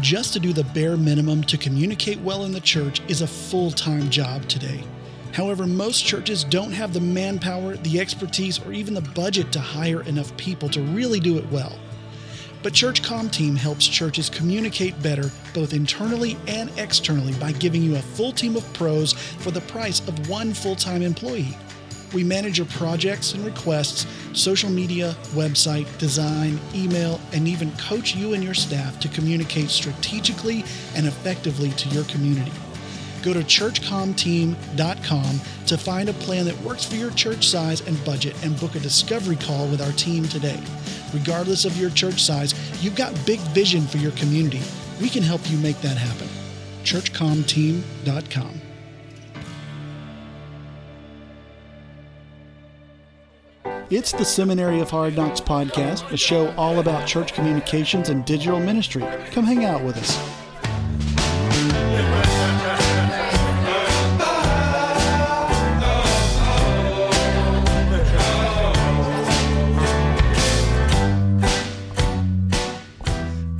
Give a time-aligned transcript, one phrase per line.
[0.00, 3.70] Just to do the bare minimum to communicate well in the church is a full
[3.70, 4.84] time job today.
[5.32, 10.02] However, most churches don't have the manpower, the expertise, or even the budget to hire
[10.02, 11.78] enough people to really do it well.
[12.62, 17.96] But Church Com Team helps churches communicate better both internally and externally by giving you
[17.96, 21.56] a full team of pros for the price of one full time employee.
[22.16, 28.32] We manage your projects and requests, social media, website, design, email, and even coach you
[28.32, 32.52] and your staff to communicate strategically and effectively to your community.
[33.22, 38.34] Go to churchcomteam.com to find a plan that works for your church size and budget
[38.42, 40.58] and book a discovery call with our team today.
[41.12, 44.62] Regardless of your church size, you've got big vision for your community.
[45.02, 46.28] We can help you make that happen.
[46.82, 48.65] churchcomteam.com.
[53.88, 58.58] It's the Seminary of Hard Knocks podcast, a show all about church communications and digital
[58.58, 59.04] ministry.
[59.30, 60.16] Come hang out with us.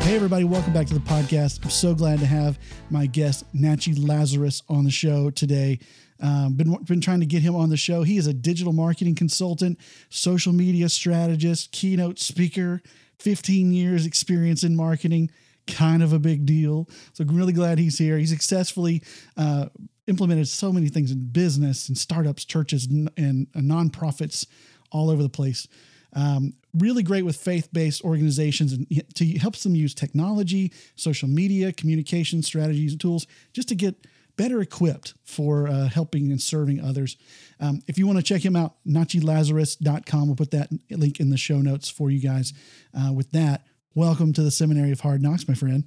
[0.03, 1.63] Hey, everybody, welcome back to the podcast.
[1.63, 2.59] I'm so glad to have
[2.91, 5.79] my guest, Natchi Lazarus, on the show today.
[6.21, 8.03] Um, been been trying to get him on the show.
[8.03, 9.79] He is a digital marketing consultant,
[10.09, 12.83] social media strategist, keynote speaker,
[13.19, 15.31] 15 years experience in marketing,
[15.67, 16.89] kind of a big deal.
[17.13, 18.19] So I'm really glad he's here.
[18.19, 19.03] He successfully
[19.37, 19.67] uh,
[20.07, 24.47] implemented so many things in business and startups, churches, and, and nonprofits
[24.91, 25.67] all over the place.
[26.13, 32.43] Um, really great with faith-based organizations and to helps them use technology, social media, communication
[32.43, 34.07] strategies and tools just to get
[34.37, 37.17] better equipped for uh, helping and serving others.
[37.61, 40.27] Um, if you want to check him out, natchilazarus.com.
[40.27, 42.53] We'll put that link in the show notes for you guys.
[42.95, 45.85] Uh, with that, welcome to the Seminary of Hard Knocks, my friend.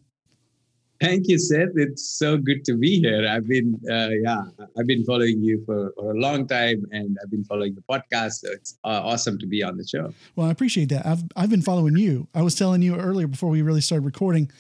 [1.00, 1.70] Thank you, Seth.
[1.76, 3.26] It's so good to be here.
[3.26, 4.44] I've been, uh, yeah,
[4.78, 8.42] I've been following you for, for, a long time, and I've been following the podcast.
[8.42, 10.14] So it's uh, awesome to be on the show.
[10.36, 11.06] Well, I appreciate that.
[11.06, 12.28] I've I've been following you.
[12.36, 14.52] I was telling you earlier before we really started recording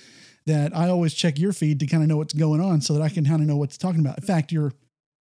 [0.49, 3.01] that I always check your feed to kind of know what's going on so that
[3.01, 4.17] I can kind of know what's talking about.
[4.17, 4.73] In fact, you're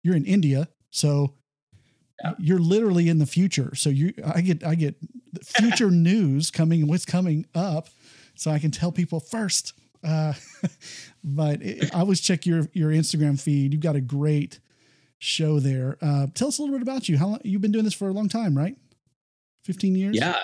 [0.04, 1.36] you're in India, so
[2.24, 2.34] yeah.
[2.40, 3.76] you're literally in the future.
[3.76, 4.96] So you I get I get
[5.44, 7.90] future news coming what's coming up
[8.36, 9.74] so I can tell people first.
[10.04, 10.34] Uh,
[11.24, 13.74] but it, I always check your your Instagram feed.
[13.74, 14.60] You've got a great
[15.20, 15.98] show there.
[16.02, 17.18] Uh, tell us a little bit about you.
[17.18, 18.76] How long you've been doing this for a long time, right?
[19.66, 20.16] 15 years?
[20.16, 20.38] Yeah.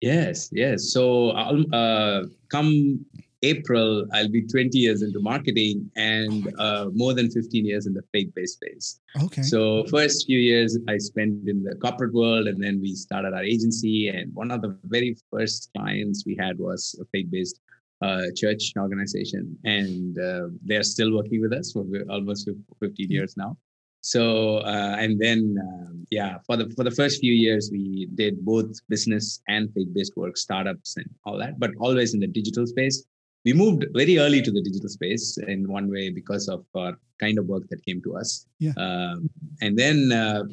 [0.00, 0.92] Yes, yes.
[0.92, 3.04] So I'll uh, come
[3.42, 8.02] April, I'll be 20 years into marketing and uh, more than 15 years in the
[8.12, 9.00] faith-based space.
[9.22, 9.42] Okay.
[9.42, 13.44] So first few years I spent in the corporate world, and then we started our
[13.44, 14.08] agency.
[14.08, 17.60] And one of the very first clients we had was a faith-based
[18.02, 22.48] uh, church organization, and uh, they're still working with us for almost
[22.80, 23.56] 15 years now.
[24.00, 28.44] So uh, and then um, yeah, for the for the first few years we did
[28.44, 33.04] both business and faith-based work, startups and all that, but always in the digital space
[33.44, 37.38] we moved very early to the digital space in one way because of our kind
[37.38, 38.46] of work that came to us.
[38.58, 38.72] Yeah.
[38.76, 40.44] Um, and then uh,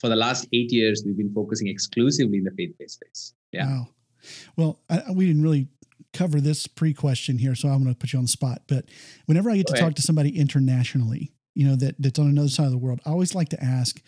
[0.00, 3.34] for the last eight years, we've been focusing exclusively in the faith-based space.
[3.52, 3.66] Yeah.
[3.66, 3.88] Wow.
[4.56, 5.68] Well, I, we didn't really
[6.12, 8.62] cover this pre-question here, so I'm going to put you on the spot.
[8.66, 8.86] But
[9.26, 12.66] whenever I get to talk to somebody internationally, you know that that's on another side
[12.66, 14.00] of the world, I always like to ask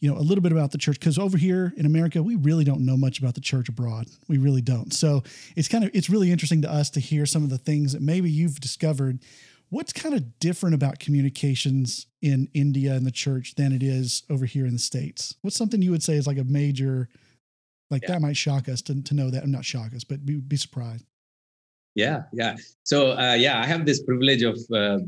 [0.00, 2.64] you know a little bit about the church because over here in america we really
[2.64, 4.06] don't know much about the church abroad.
[4.28, 4.92] We really don't.
[4.92, 5.22] So
[5.54, 8.02] it's kind of it's really interesting to us to hear some of the things that
[8.02, 9.20] maybe you've discovered.
[9.68, 14.46] What's kind of different about communications in india and the church than it is over
[14.46, 15.34] here in the states?
[15.42, 17.08] What's something you would say is like a major
[17.90, 18.12] like yeah.
[18.12, 21.04] that might shock us to, to know that not shock us but be, be surprised.
[21.94, 22.56] Yeah yeah.
[22.84, 24.98] So uh, yeah i have this privilege of uh,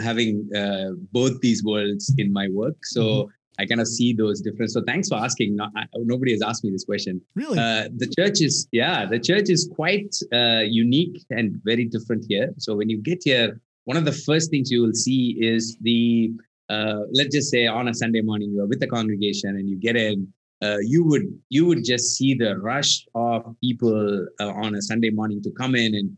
[0.00, 2.76] having uh, both these worlds in my work.
[2.84, 4.74] So mm-hmm I kind of see those differences.
[4.74, 5.56] So thanks for asking.
[5.56, 7.14] No, I, nobody has asked me this question.
[7.34, 7.58] Really?
[7.58, 12.48] Uh, the church is, yeah, the church is quite uh, unique and very different here.
[12.64, 16.32] So when you get here, one of the first things you will see is the,
[16.74, 19.76] uh, let's just say on a Sunday morning, you are with the congregation and you
[19.76, 24.74] get in, uh, you would you would just see the rush of people uh, on
[24.74, 26.08] a Sunday morning to come in and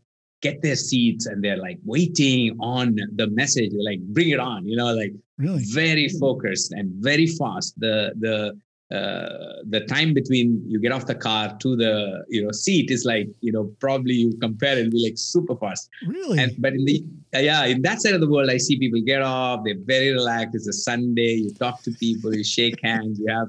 [0.45, 2.85] get their seats and they're like waiting on
[3.19, 5.63] the message they're like bring it on you know like really?
[5.65, 7.79] very focused and very fast.
[7.79, 8.59] The the
[8.95, 13.05] uh, the time between you get off the car to the you know seat is
[13.05, 15.89] like you know probably you compare it be like super fast.
[16.05, 16.39] Really?
[16.39, 17.03] And but in the
[17.35, 20.11] uh, yeah in that side of the world i see people get off they're very
[20.11, 23.47] relaxed it's a sunday you talk to people you shake hands you have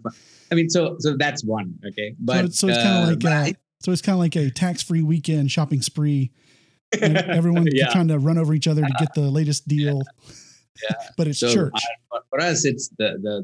[0.51, 2.15] i mean so so that's one okay?
[2.19, 4.51] But so, so it's kind of uh, like a, so it's kind of like a
[4.51, 6.31] tax-free weekend shopping spree
[7.39, 7.89] Everyone Yeah.
[7.93, 10.03] trying to run over each other to get the latest deal.
[10.83, 10.97] Yeah.
[11.17, 11.73] but it's so church.
[11.75, 11.81] uh,
[12.11, 13.35] for- for us it's the the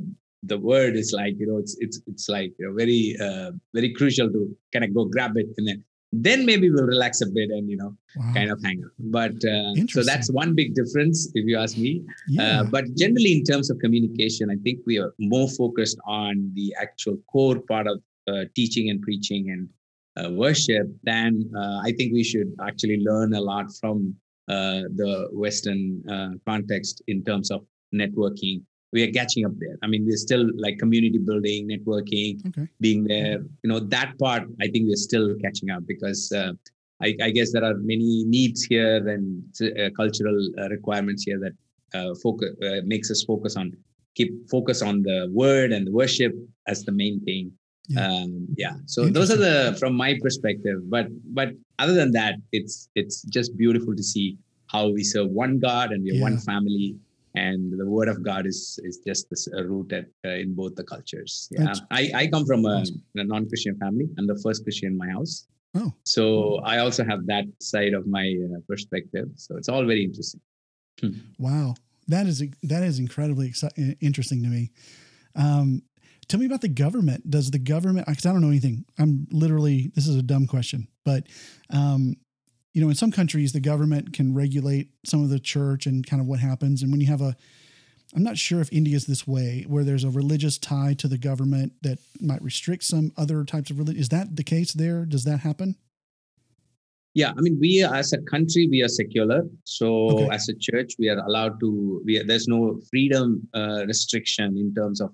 [0.52, 3.92] the word is like you know it's it's it's like you know, very uh, very
[3.98, 4.40] crucial to
[4.72, 7.76] kind of go grab it and then then maybe we'll relax a bit and you
[7.76, 8.32] know Wow.
[8.34, 12.02] kind of hang out but uh, so that's one big difference if you ask me
[12.26, 12.42] yeah.
[12.42, 16.66] uh, but generally in terms of communication i think we are more focused on the
[16.84, 17.96] actual core part of
[18.32, 19.68] uh, teaching and preaching and
[20.16, 24.14] uh, worship then uh, i think we should actually learn a lot from
[24.50, 27.64] uh, the western uh, context in terms of
[27.94, 28.62] networking.
[28.92, 29.76] We are catching up there.
[29.82, 32.66] I mean we're still like community building networking okay.
[32.80, 33.38] being there.
[33.62, 36.52] You know that part i think we're still catching up because uh,
[37.00, 41.54] I, I guess there are many needs here and uh, cultural uh, requirements here that
[41.96, 43.72] uh, focus uh, makes us focus on
[44.16, 46.32] keep focus on the word and the worship
[46.66, 47.52] as the main thing
[47.90, 48.06] Yeah.
[48.06, 48.74] um, yeah.
[48.86, 51.06] So those are the from my perspective but
[51.38, 51.48] but
[51.82, 54.38] other than that it's it's just beautiful to see
[54.72, 56.94] how we serve one god and we're one family
[57.34, 60.84] and the word of god is is just this uh, rooted uh, in both the
[60.84, 61.48] cultures.
[61.50, 61.64] Yeah.
[61.64, 62.84] That's i i come from a,
[63.22, 64.06] a non-christian family.
[64.18, 65.46] I'm the first christian in my house.
[65.76, 65.92] Oh.
[66.02, 66.24] so
[66.72, 69.28] i also have that side of my uh, perspective.
[69.36, 70.40] So it's all very interesting.
[71.38, 71.74] Wow.
[72.08, 74.72] That is that is incredibly exci- interesting to me.
[75.36, 75.82] Um,
[76.30, 77.28] tell me about the government.
[77.28, 78.06] Does the government?
[78.06, 78.84] Because I don't know anything.
[78.98, 79.90] I'm literally.
[79.94, 81.26] This is a dumb question, but
[81.70, 82.14] um,
[82.72, 86.22] you know, in some countries, the government can regulate some of the church and kind
[86.22, 86.82] of what happens.
[86.82, 87.34] And when you have a,
[88.14, 91.18] I'm not sure if India is this way, where there's a religious tie to the
[91.18, 94.00] government that might restrict some other types of religion.
[94.00, 95.04] Is that the case there?
[95.04, 95.74] Does that happen?
[97.14, 99.42] Yeah, I mean, we as a country we are secular.
[99.64, 100.28] So Okay.
[100.30, 102.00] as a church, we are allowed to.
[102.04, 105.10] We are, there's no freedom uh, restriction in terms of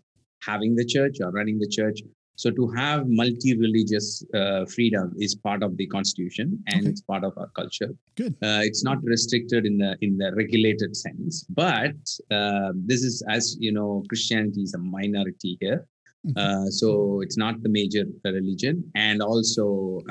[0.47, 2.01] having the church or running the church.
[2.39, 6.91] So to have multi-religious uh, freedom is part of the constitution and Okay.
[6.91, 7.91] it's part of our culture.
[8.15, 8.35] Good.
[8.43, 11.35] Uh, it's not restricted in the in the regulated sense,
[11.65, 11.97] but
[12.39, 15.81] uh, this is as you know, Christianity is a minority here.
[16.27, 16.37] Mhm.
[16.43, 16.89] Uh, so
[17.25, 18.05] it's not the major
[18.39, 18.75] religion,
[19.07, 19.65] and also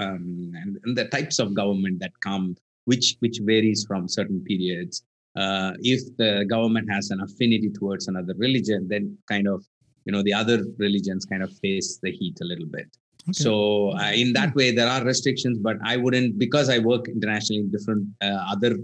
[0.06, 0.26] um,
[0.62, 2.46] and, and the types of government that come,
[2.92, 4.96] which which varies from certain periods.
[5.44, 9.04] Uh, if the government has an affinity towards another religion, then
[9.34, 9.60] kind of
[10.06, 12.88] you know the other religions kind of face the heat a little bit.
[13.28, 13.34] Okay.
[13.34, 17.62] So uh, in that way, there are restrictions, but I wouldn't because I work internationally
[17.62, 18.78] in different uh, other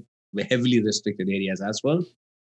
[0.49, 2.03] heavily restricted areas as well.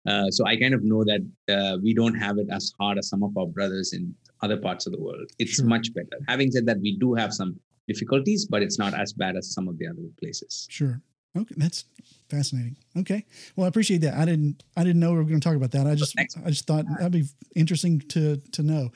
[0.08, 3.10] Uh, so I kind of know that uh, we don't have it as hard as
[3.10, 5.28] some of our brothers in other parts of the world.
[5.40, 5.66] It's Sure.
[5.66, 6.18] much better.
[6.28, 9.68] Having said that, we do have some difficulties, but it's not as bad as some
[9.68, 10.68] of the other places.
[10.70, 11.02] Sure.
[11.38, 11.86] Okay, that's
[12.30, 12.78] fascinating.
[12.98, 14.16] Okay, well, I appreciate that.
[14.16, 15.88] I didn't, I didn't know we were going to talk about that.
[15.88, 16.36] I just, Thanks.
[16.38, 18.92] I just thought that'd be interesting to to know.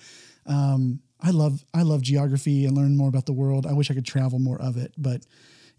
[0.45, 3.65] Um, I love, I love geography and learn more about the world.
[3.67, 5.25] I wish I could travel more of it, but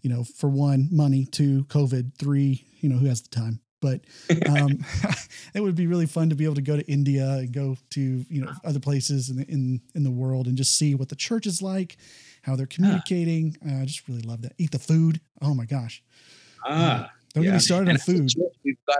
[0.01, 1.25] you know, for one, money.
[1.25, 2.17] Two, COVID.
[2.17, 3.59] Three, you know, who has the time?
[3.81, 4.01] But
[4.47, 4.79] um,
[5.55, 8.01] it would be really fun to be able to go to India and go to
[8.01, 11.15] you know other places in the, in in the world and just see what the
[11.15, 11.97] church is like,
[12.43, 13.57] how they're communicating.
[13.65, 14.53] Uh, I just really love that.
[14.57, 15.21] Eat the food.
[15.41, 16.03] Oh my gosh.
[16.65, 17.53] Ah, Don't get Yeah.
[17.53, 18.29] me started on And a food.
[18.29, 18.99] church, we've got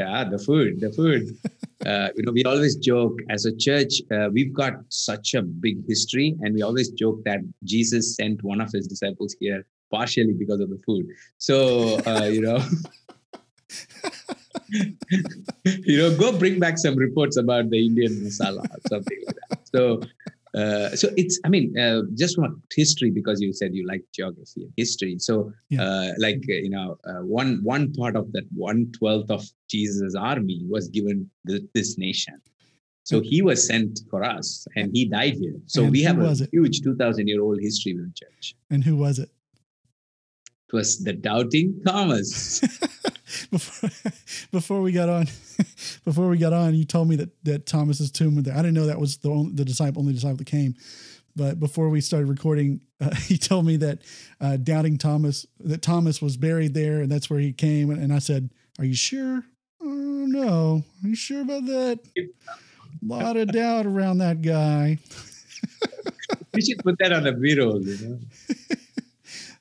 [0.00, 1.22] yeah the food the food
[1.86, 5.76] uh, you know we always joke as a church uh, we've got such a big
[5.86, 10.60] history and we always joke that jesus sent one of his disciples here partially because
[10.60, 11.04] of the food
[11.36, 11.56] so
[12.06, 12.58] uh, you know
[15.90, 19.58] you know go bring back some reports about the indian masala or something like that
[19.74, 20.00] so
[20.60, 24.62] uh, so it's i mean uh, just from history because you said you like geography
[24.64, 25.34] and history so
[25.70, 25.82] Yeah.
[25.84, 29.42] uh, like uh, you know uh, one one part of that one twelfth of
[29.74, 31.18] jesus army was given
[31.48, 32.36] th- this nation
[33.04, 33.28] so Okay.
[33.34, 36.76] he was sent for us and he died here so And we have a huge
[36.82, 39.30] 2000 year old history with the church And who was it?
[40.72, 42.60] Was the doubting thomas
[43.50, 43.90] before,
[44.52, 45.26] before we got on,
[46.04, 48.54] before we got on, you told me that that Thomas's tomb was there.
[48.54, 50.74] I didn't know that was the only, the disciple, only disciple that came.
[51.34, 54.02] But before we started recording, uh, he told me that
[54.40, 57.90] uh, doubting Thomas, that Thomas was buried there, and that's where he came.
[57.90, 59.42] And, and I said, "Are you sure?
[59.82, 62.00] Oh, no, are you sure about that?
[62.16, 62.24] A
[63.02, 64.98] lot of doubt around that guy."
[66.52, 68.18] we should put that on a b-roll you know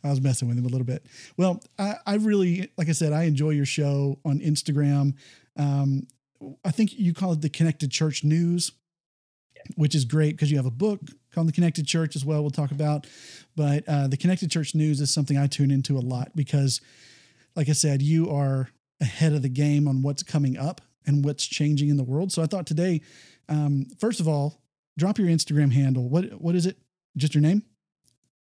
[0.03, 1.05] I was messing with him a little bit.
[1.37, 5.13] Well, I, I really, like I said, I enjoy your show on Instagram.
[5.57, 6.07] Um,
[6.65, 8.71] I think you call it the Connected Church News,
[9.75, 11.01] which is great because you have a book
[11.33, 12.41] called The Connected Church as well.
[12.41, 13.05] We'll talk about,
[13.55, 16.81] but uh, the Connected Church News is something I tune into a lot because,
[17.55, 21.45] like I said, you are ahead of the game on what's coming up and what's
[21.45, 22.31] changing in the world.
[22.31, 23.01] So I thought today,
[23.49, 24.61] um, first of all,
[24.97, 26.09] drop your Instagram handle.
[26.09, 26.77] What what is it?
[27.17, 27.63] Just your name?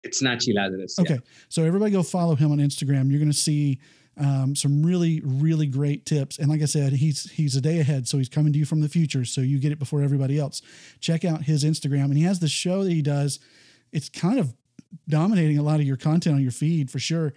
[0.04, 1.04] It's natchi lazarus yeah.
[1.04, 1.20] Okay.
[1.50, 3.10] So everybody go follow him on Instagram.
[3.10, 3.80] You're going to see
[4.18, 6.38] Um, some really, really great tips.
[6.38, 8.82] And like I said, he's he's a day ahead, so he's coming to you from
[8.82, 10.62] the future, so you get it before everybody else.
[11.00, 13.40] Check out his Instagram, and he has the show that he does.
[13.94, 14.54] It's kind of
[15.08, 17.34] dominating a lot of your content on your feed for sure.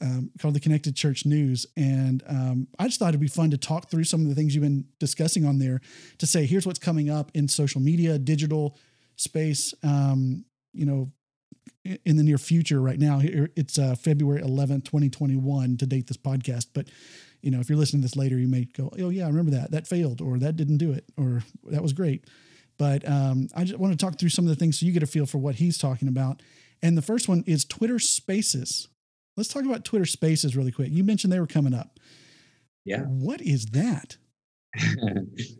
[0.00, 3.58] Um, called the Connected Church News, and um, I just thought it'd be fun to
[3.58, 5.80] talk through some of the things you've been discussing on there.
[6.18, 8.76] To say, here's what's coming up in social media, digital
[9.16, 9.74] space.
[9.82, 11.10] Um, you know,
[11.84, 13.20] in the near future right now.
[13.22, 16.66] It's uh, February 11th, 2021 to date this podcast.
[16.74, 16.88] But,
[17.42, 19.52] you know, if you're listening to this later, you may go, oh, yeah, I remember
[19.52, 19.70] that.
[19.70, 22.26] That failed, or that didn't do it, or that was great.
[22.78, 25.02] But um, I just want to talk through some of the things so you get
[25.02, 26.42] a feel for what he's talking about.
[26.82, 28.88] And the first one is Twitter Spaces.
[29.36, 30.90] Let's talk about Twitter Spaces really quick.
[30.90, 31.98] You mentioned they were coming up.
[32.84, 33.02] Yeah.
[33.02, 34.16] What is that?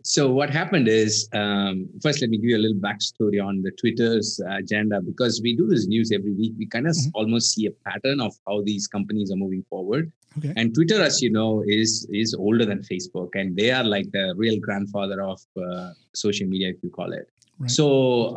[0.03, 3.71] So what happened is um, first let me give you a little backstory on the
[3.71, 7.09] twitter's agenda because we do this news every week we kind of mm-hmm.
[7.13, 10.53] almost see a pattern of how these companies are moving forward okay.
[10.57, 14.33] and twitter as you know is is older than facebook and they are like the
[14.37, 17.27] real grandfather of uh, social media if you call it
[17.59, 17.69] Right.
[17.69, 17.87] So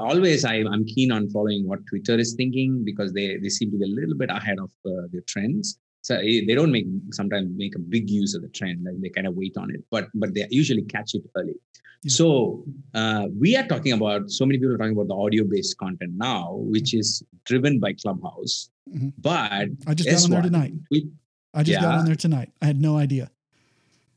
[0.00, 3.78] always I, am keen on following what Twitter is thinking because they, they seem to
[3.78, 7.48] be a little bit ahead of uh, their trends so eh, they don't make sometimes
[7.56, 10.08] make a big use of the trend and they kind of wait on it but
[10.14, 11.54] but they usually catch it early.
[12.02, 12.10] Yeah.
[12.10, 15.78] so uh, we are talking about so many people are talking about the audio based
[15.78, 19.10] content now which is driven by clubhouse mm-hmm.
[19.18, 20.72] but i just got on there tonight.
[20.90, 21.08] we,
[21.54, 21.82] i just yeah.
[21.82, 22.50] got on there tonight.
[22.60, 23.30] I had no idea.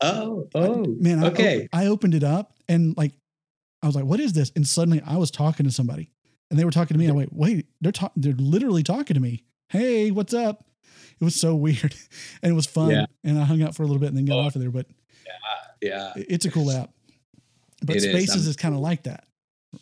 [0.02, 3.14] Oh oh I, man okay I opened it up and like
[3.82, 4.52] i was like what is this?
[4.56, 6.10] And suddenly i was talking to somebody
[6.50, 7.08] and they were talking to me.
[7.08, 9.44] I wait wait they're talking they're literally talking to me.
[9.70, 10.66] Hey what's up
[11.20, 11.96] it was so weird
[12.42, 12.92] and it was fun.
[12.92, 13.06] Yeah.
[13.24, 14.72] And I hung out for a little bit and then got oh, off of there.
[14.72, 14.88] But
[15.82, 16.92] yeah, yeah, it's a cool app.
[17.84, 19.26] But it Spaces is, is kind of like that,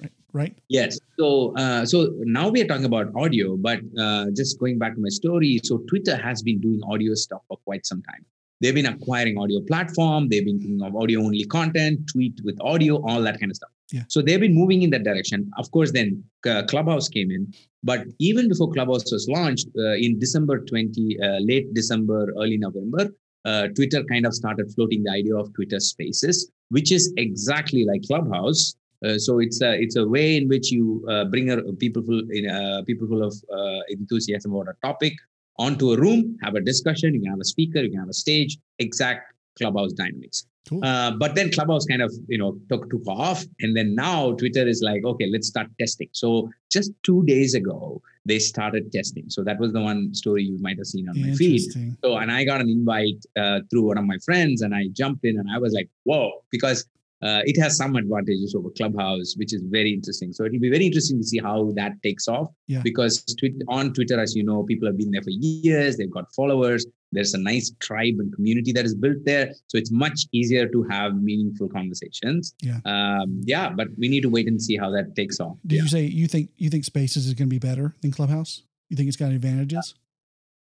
[0.01, 0.11] right?
[0.33, 0.57] Right.
[0.67, 0.99] Yes.
[1.19, 4.99] So, uh, so now we are talking about audio, but uh, just going back to
[4.99, 5.61] my story.
[5.63, 8.25] So, Twitter has been doing audio stuff for quite some time.
[8.59, 10.29] They've been acquiring audio platform.
[10.29, 13.69] They've been thinking of audio only content, tweet with audio, all that kind of stuff.
[13.91, 14.03] Yeah.
[14.07, 15.51] So they've been moving in that direction.
[15.57, 20.19] Of course, then uh, Clubhouse came in, but even before Clubhouse was launched uh, in
[20.19, 23.09] December 20, uh, late December, early November,
[23.45, 28.01] uh, Twitter kind of started floating the idea of Twitter Spaces, which is exactly like
[28.07, 28.75] Clubhouse.
[29.05, 32.21] Uh, so it's a it's a way in which you uh, bring a people full
[32.31, 33.35] in people full of
[33.89, 35.13] enthusiasm about a topic
[35.59, 37.13] onto a room, have a discussion.
[37.13, 40.45] You can have a speaker, you can have a stage, exact clubhouse dynamics.
[40.69, 40.83] Cool.
[40.83, 44.65] Uh, but then Clubhouse kind of you know took took off, and then now Twitter
[44.65, 46.07] is like, okay, let's start testing.
[46.13, 49.29] So just two days ago, they started testing.
[49.29, 51.61] So that was the one story you might have seen on my feed.
[52.03, 55.25] So and I got an invite uh, through one of my friends, and I jumped
[55.25, 56.85] in, and I was like, whoa, because
[57.23, 60.33] uh, it has some advantages over Clubhouse, which is very interesting.
[60.33, 62.49] So it will be very interesting to see how that takes off.
[62.67, 62.81] Yeah.
[62.83, 63.23] Because
[63.69, 65.95] on Twitter, as you know, people have been there for years.
[65.95, 66.85] They've got followers.
[67.13, 69.53] There's a nice tribe and community that is built there.
[69.67, 72.55] So it's much easier to have meaningful conversations.
[72.61, 72.79] Yeah.
[72.85, 75.55] Um, yeah, but we need to wait and see how that takes off.
[75.65, 75.81] Did yeah.
[75.83, 78.63] you say you think you think Spaces is going to be better than Clubhouse?
[78.89, 79.95] You think it's got advantages?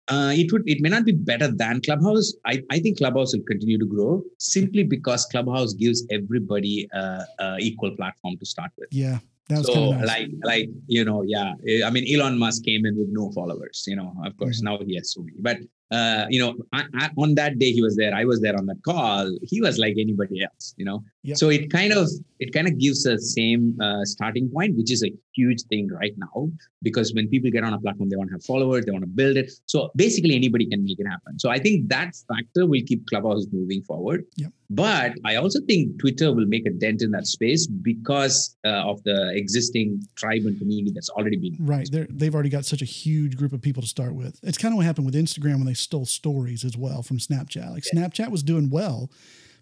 [0.10, 2.34] Uh, it would it may not be better than clubhouse.
[2.46, 7.56] I, I think clubhouse will continue to grow simply because clubhouse gives everybody uh, uh,
[7.60, 8.90] equal platform to start with.
[8.92, 9.20] Yeah
[9.50, 10.08] that's so nice.
[10.08, 11.54] like like you know yeah.
[11.86, 14.62] I mean elon musk came in with no followers you know of course.
[14.62, 14.80] Mm-hmm.
[14.80, 15.38] now he has so many.
[15.40, 15.58] But
[15.94, 18.14] uh, you know, I, I, on that day he was there.
[18.16, 19.32] I was there on that call.
[19.44, 21.04] He was like anybody else, you know.
[21.24, 21.38] Yep.
[21.38, 22.10] So it kind of
[22.40, 26.14] it kind of gives the same uh, starting point, which is a huge thing right
[26.18, 26.50] now
[26.82, 29.14] because when people get on a platform, they want to have followers, they want to
[29.22, 29.52] build it.
[29.66, 31.40] So basically, anybody can make it happen.
[31.40, 34.26] So I think that factor will keep Clubhouse moving forward.
[34.36, 34.52] Yep.
[34.70, 39.04] But I also think Twitter will make a dent in that space because uh, of
[39.04, 41.88] the existing tribe and community that's already been right.
[41.90, 44.40] They're, they've already got such a huge group of people to start with.
[44.42, 47.72] It's kind of what happened with Instagram when they stole stories as well from Snapchat.
[47.72, 48.02] Like yeah.
[48.02, 49.12] Snapchat was doing well,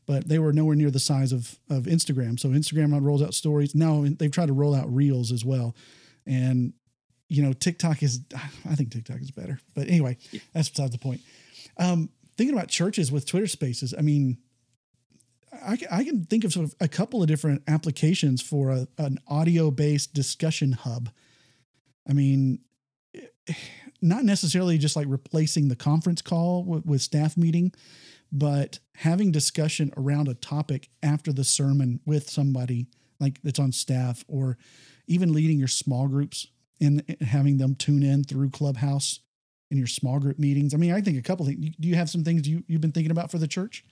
[0.06, 2.40] but they were nowhere near the size of of Instagram.
[2.40, 3.76] So Instagram rolls out stories.
[3.76, 5.76] Now they've tried to roll out reels as well.
[6.26, 6.74] And
[7.28, 8.22] you know, TikTok is
[8.70, 9.60] I think TikTok is better.
[9.74, 10.18] But anyway,
[10.54, 11.22] that's besides the point.
[11.78, 14.38] Um, thinking about churches with Twitter spaces, I mean,
[15.54, 19.20] I, I can think of, sort of a couple of different applications for a, an
[19.28, 21.10] audio based discussion hub.
[22.10, 22.60] I mean,
[24.02, 27.74] not necessarily just like replacing the conference call with, with staff meeting,
[28.32, 32.88] but having discussion around a topic after the sermon with somebody
[33.20, 34.58] like that's on staff or
[35.08, 36.48] even leading your small groups
[36.80, 39.20] and having them tune in through Clubhouse
[39.70, 40.74] in your small group meetings.
[40.74, 41.76] I mean, I think a couple things.
[41.80, 43.86] Do you have some things you, you've been thinking about for the church?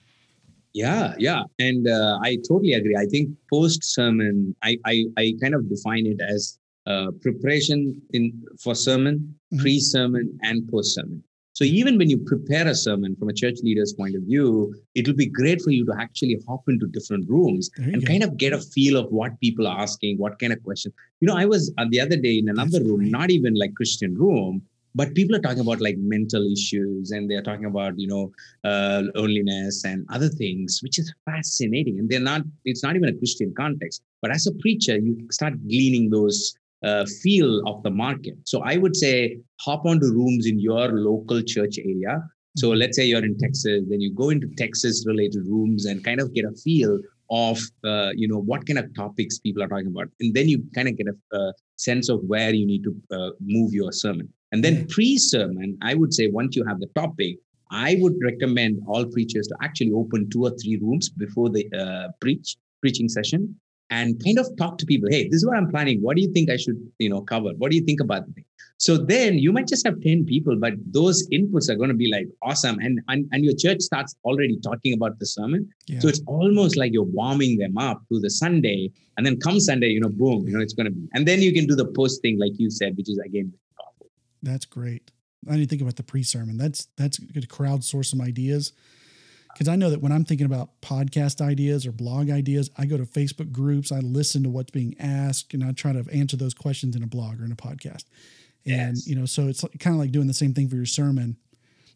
[0.72, 2.96] Yeah, yeah, and uh, I totally agree.
[2.96, 8.42] I think post sermon, I, I I kind of define it as uh, preparation in
[8.62, 9.62] for sermon, mm-hmm.
[9.62, 11.22] pre sermon, and post sermon.
[11.52, 15.14] So even when you prepare a sermon from a church leader's point of view, it'll
[15.14, 18.06] be great for you to actually hop into different rooms and go.
[18.06, 20.94] kind of get a feel of what people are asking, what kind of questions.
[21.20, 23.10] You know, I was uh, the other day in another That's room, great.
[23.10, 24.62] not even like Christian room,
[24.94, 28.32] but people are talking about like mental issues and they're talking about you know
[28.64, 33.18] uh, loneliness and other things which is fascinating and they're not it's not even a
[33.18, 38.36] christian context but as a preacher you start gleaning those uh, feel of the market.
[38.44, 42.22] So i would say hop onto rooms in your local church area.
[42.56, 42.78] So mm-hmm.
[42.78, 46.34] let's say you're in texas then you go into texas related rooms and kind of
[46.34, 46.98] get a feel
[47.30, 50.08] of uh, you know what kind of topics people are talking about.
[50.20, 53.72] And then you kind of get a, sense of where you need to uh, move
[53.72, 54.28] your sermon.
[54.52, 57.38] And then pre sermon, I would say once you have the topic,
[57.70, 62.08] I would recommend all preachers to actually open two or three rooms before the uh,
[62.20, 63.58] preach preaching session
[63.90, 65.08] and kind of talk to people.
[65.10, 66.00] Hey, this is what I'm planning.
[66.00, 67.50] What do you think I should, you know, cover?
[67.58, 68.44] What do you think about the thing?
[68.78, 72.10] So then you might just have 10 people, but those inputs are going to be
[72.10, 72.78] like awesome.
[72.78, 75.68] And, and, and your church starts already talking about the sermon.
[75.86, 75.98] Yeah.
[76.00, 78.90] So it's almost like you're warming them up to the Sunday.
[79.18, 81.06] And then come Sunday, you know, boom, you know, it's going to be.
[81.12, 83.52] And then you can do the post thing, like you said, which is again
[84.42, 85.10] that's great.
[85.48, 86.56] I didn't think about the pre-sermon.
[86.56, 88.72] That's that's good to crowdsource some ideas.
[89.52, 92.96] Because I know that when I'm thinking about podcast ideas or blog ideas, I go
[92.96, 96.54] to Facebook groups, I listen to what's being asked, and I try to answer those
[96.54, 98.04] questions in a blog or in a podcast.
[98.64, 99.06] And yes.
[99.06, 101.36] you know, so it's kind of like doing the same thing for your sermon.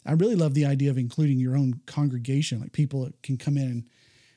[0.07, 3.57] I really love the idea of including your own congregation, like people that can come
[3.57, 3.89] in and,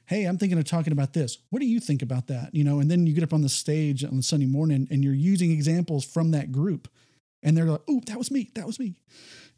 [0.05, 1.37] hey, I'm thinking of talking about this.
[1.49, 2.55] What do you think about that?
[2.55, 5.13] You know, and then you get up on the stage on Sunday morning and you're
[5.13, 6.87] using examples from that group
[7.43, 8.49] and they're like, "Oh, that was me.
[8.55, 8.95] That was me,"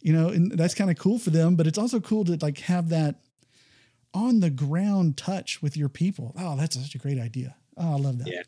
[0.01, 1.55] you know, and that's kind of cool for them.
[1.55, 3.21] But it's also cool to like have that
[4.13, 6.33] on the ground touch with your people.
[6.37, 7.55] Oh, that's such a great idea.
[7.77, 8.27] Oh, I love that.
[8.27, 8.41] Yeah.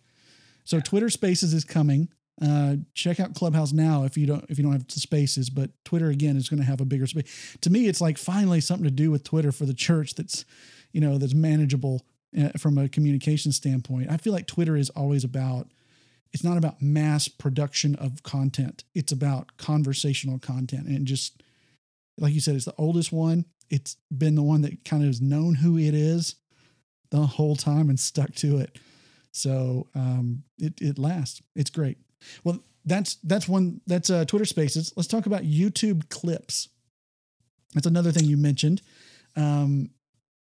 [0.64, 0.84] So yeah.
[0.84, 2.10] Twitter Spaces is coming.
[2.42, 5.50] Uh, check out Clubhouse now if you don't if you don't have the spaces.
[5.50, 7.58] But Twitter again is going to have a bigger space.
[7.62, 10.46] To me, it's like finally something to do with Twitter for the church that's
[10.92, 12.02] you know that's manageable
[12.40, 14.10] uh, from a communication standpoint.
[14.10, 15.68] I feel like Twitter is always about
[16.34, 18.86] it's not about mass production of content.
[18.96, 20.88] It's about conversational content.
[20.88, 21.44] And just
[22.18, 23.46] like you said, it's the oldest one.
[23.72, 26.36] It's been the one that kind of has known who it is
[27.10, 28.78] the whole time and stuck to it.
[29.32, 31.42] So um, it it lasts.
[31.56, 31.98] It's great.
[32.44, 34.94] Well, that's that's one that's uh, Twitter Spaces.
[34.96, 36.70] Let's talk about YouTube clips.
[37.74, 38.82] That's another thing you mentioned.
[39.36, 39.92] Um,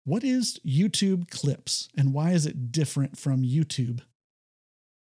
[0.06, 4.02] what is YouTube clips and why is it different from YouTube?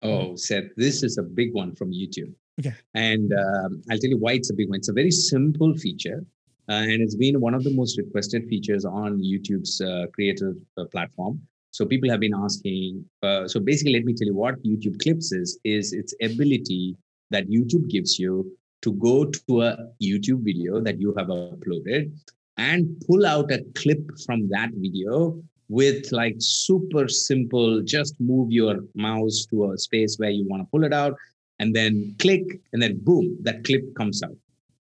[0.01, 2.33] Oh, Seth, this is a big one from YouTube.
[2.59, 2.73] Okay.
[2.93, 4.79] And um, I'll tell you why it's a big one.
[4.79, 6.25] It's a very simple feature,
[6.69, 11.41] and it's been one of the most requested features on YouTube's uh, creator uh, platform.
[11.71, 13.05] So people have been asking.
[13.21, 16.95] Uh, so basically, let me tell you what YouTube Clips is: is its ability
[17.31, 18.51] that YouTube gives you
[18.81, 22.11] to go to a YouTube video that you have uploaded
[22.57, 28.79] and pull out a clip from that video with like super simple, just move your
[28.95, 31.15] mouse to a space where you want to pull it out
[31.59, 34.35] and then click and then boom, that clip comes out.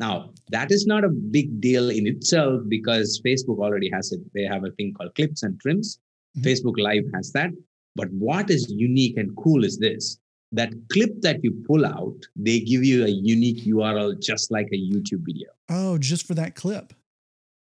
[0.03, 4.21] Now, that is not a big deal in itself because Facebook already has it.
[4.35, 6.01] They have a thing called clips and trims.
[6.37, 6.49] Mm-hmm.
[6.49, 7.51] Facebook Live has that.
[7.95, 10.19] But what is unique and cool is this
[10.51, 14.77] that clip that you pull out, they give you a unique URL just like a
[14.77, 15.49] YouTube video.
[15.71, 16.93] Oh, just for that clip.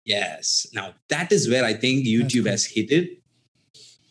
[0.07, 0.66] Yes.
[0.72, 2.53] Now that is where I think YouTube cool.
[2.53, 3.18] has hit it.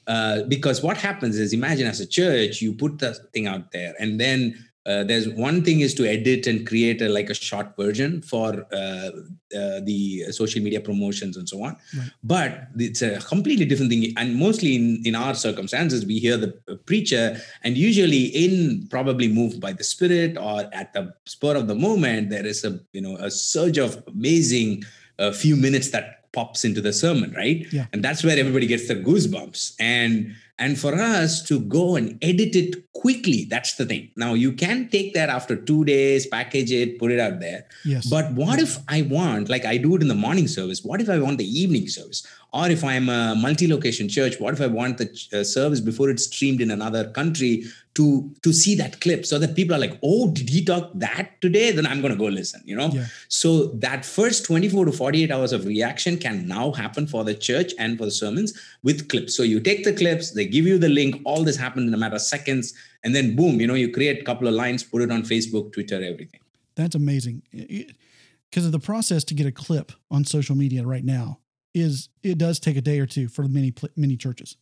[0.06, 3.94] Uh, because what happens is, imagine as a church, you put the thing out there,
[4.00, 7.76] and then uh, there's one thing is to edit and create a, like a short
[7.78, 9.10] version for uh,
[9.56, 12.12] uh, the social media promotions and so on right.
[12.24, 16.52] but it's a completely different thing and mostly in, in our circumstances we hear the
[16.86, 21.76] preacher and usually in probably moved by the spirit or at the spur of the
[21.76, 24.84] moment there is a you know a surge of amazing
[25.20, 27.66] a few minutes that pops into the sermon, right?
[27.72, 27.88] Yeah.
[27.94, 29.76] And that's where everybody gets the goosebumps.
[29.80, 34.12] And and for us to go and edit it quickly, that's the thing.
[34.18, 37.66] Now you can take that after two days, package it, put it out there.
[37.86, 38.08] Yes.
[38.08, 41.10] But what if I want, like I do it in the morning service, what if
[41.10, 42.28] I want the evening service?
[42.52, 46.26] Or if I'm a multi-location church, what if I want the uh, service before it's
[46.26, 50.30] streamed in another country to to see that clip so that people are like oh
[50.32, 51.72] did he talk that today?
[51.72, 52.90] Then i'm going to go listen you know?
[52.94, 53.06] Yeah.
[53.28, 57.74] so that first 24 to 48 hours of reaction can now happen for the church
[57.78, 59.36] and for the sermons with clips.
[59.36, 61.98] So you take the clips they give you the link all this happened in a
[61.98, 65.02] matter of seconds and then boom you know you create a couple of lines put
[65.02, 66.40] it on facebook twitter everything.
[66.76, 67.42] That's amazing.
[67.52, 71.40] Because of the process to get a clip on social media right now
[71.74, 74.58] is it does take a day or two for many many churches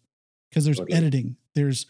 [0.49, 0.97] because there's totally.
[0.97, 1.85] editing there's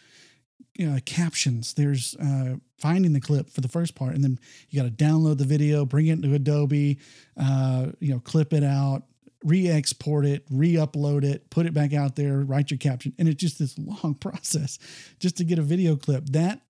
[0.82, 1.74] uh, captions.
[1.74, 4.38] There's uh, finding the clip for the first part, and then
[4.70, 6.98] you got to download the video, bring it into Adobe,
[7.36, 9.02] uh, you know, clip it out,
[9.44, 13.58] re-export it, re-upload it, put it back out there, write your caption, and it's just
[13.58, 14.78] this long process
[15.18, 16.26] just to get a video clip.
[16.26, 16.60] That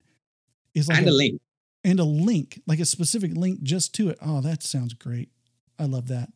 [0.74, 1.40] is like and a, a link
[1.84, 4.18] and a link, like a specific link just to it.
[4.22, 5.30] Oh, that sounds great.
[5.78, 6.30] I love that.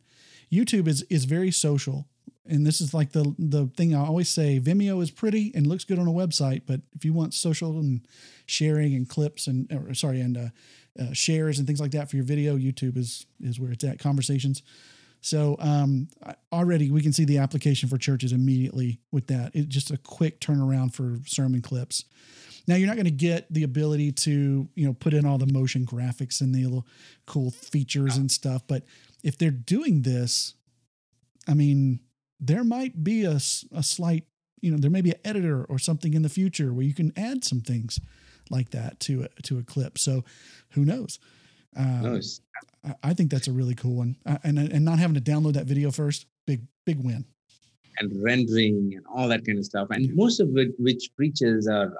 [0.52, 2.06] YouTube is is very social
[2.46, 5.84] and this is like the the thing I always say Vimeo is pretty and looks
[5.84, 8.06] good on a website, but if you want social and
[8.46, 10.48] sharing and clips and or, sorry and uh,
[11.00, 13.98] uh, shares and things like that for your video, YouTube is is where it's at.
[13.98, 14.62] Conversations.
[15.20, 16.08] So um,
[16.52, 19.52] already we can see the application for churches immediately with that.
[19.54, 22.04] It's just a quick turnaround for sermon clips.
[22.66, 25.52] Now you're not going to get the ability to you know put in all the
[25.52, 26.86] motion graphics and the little
[27.26, 28.84] cool features and stuff, but
[29.22, 30.54] if they're doing this,
[31.48, 32.00] I mean
[32.42, 33.36] there might be a,
[33.72, 34.24] a slight,
[34.60, 37.12] you know, there may be an editor or something in the future where you can
[37.16, 38.00] add some things
[38.50, 39.96] like that to a, to a clip.
[39.96, 40.24] So
[40.70, 41.20] who knows?
[41.76, 42.40] Um, nice.
[42.84, 44.16] I, I, think that's a really cool one.
[44.26, 47.24] Uh, and, and not having to download that video first, big, big win.
[47.98, 49.88] And rendering and all that kind of stuff.
[49.90, 51.92] And most of it, which preachers or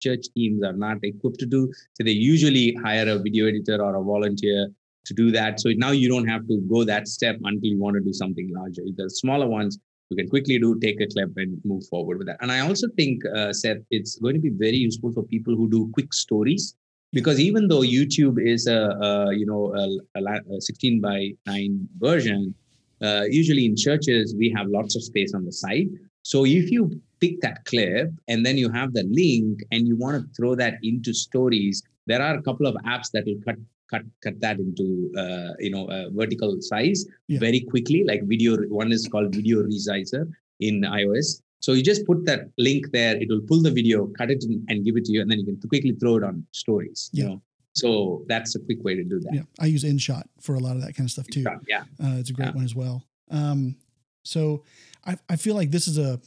[0.00, 1.72] church teams are not equipped to do.
[1.94, 4.68] So they usually hire a video editor or a volunteer
[5.06, 5.60] to do that.
[5.60, 8.50] So now you don't have to go that step until you want to do something
[8.54, 8.82] larger.
[8.96, 9.78] The smaller ones,
[10.10, 12.88] you can quickly do take a clip and move forward with that and i also
[12.96, 16.74] think uh, seth it's going to be very useful for people who do quick stories
[17.12, 22.54] because even though youtube is a, a you know a, a, 16 by 9 version
[23.02, 25.88] uh, usually in churches we have lots of space on the side
[26.22, 30.16] so if you pick that clip and then you have the link and you want
[30.16, 33.56] to throw that into stories there are a couple of apps that will cut
[33.90, 34.86] cut cut that into
[35.22, 37.38] uh, you know a vertical size yeah.
[37.38, 40.24] very quickly like video one is called video resizer
[40.60, 44.30] in ios so you just put that link there it will pull the video cut
[44.30, 47.10] it and give it to you and then you can quickly throw it on stories
[47.12, 47.24] yeah.
[47.24, 50.54] you know so that's a quick way to do that yeah i use inshot for
[50.54, 52.54] a lot of that kind of stuff too InShot, yeah uh, it's a great yeah.
[52.54, 53.76] one as well um,
[54.24, 54.64] so
[55.06, 56.20] I, I feel like this is a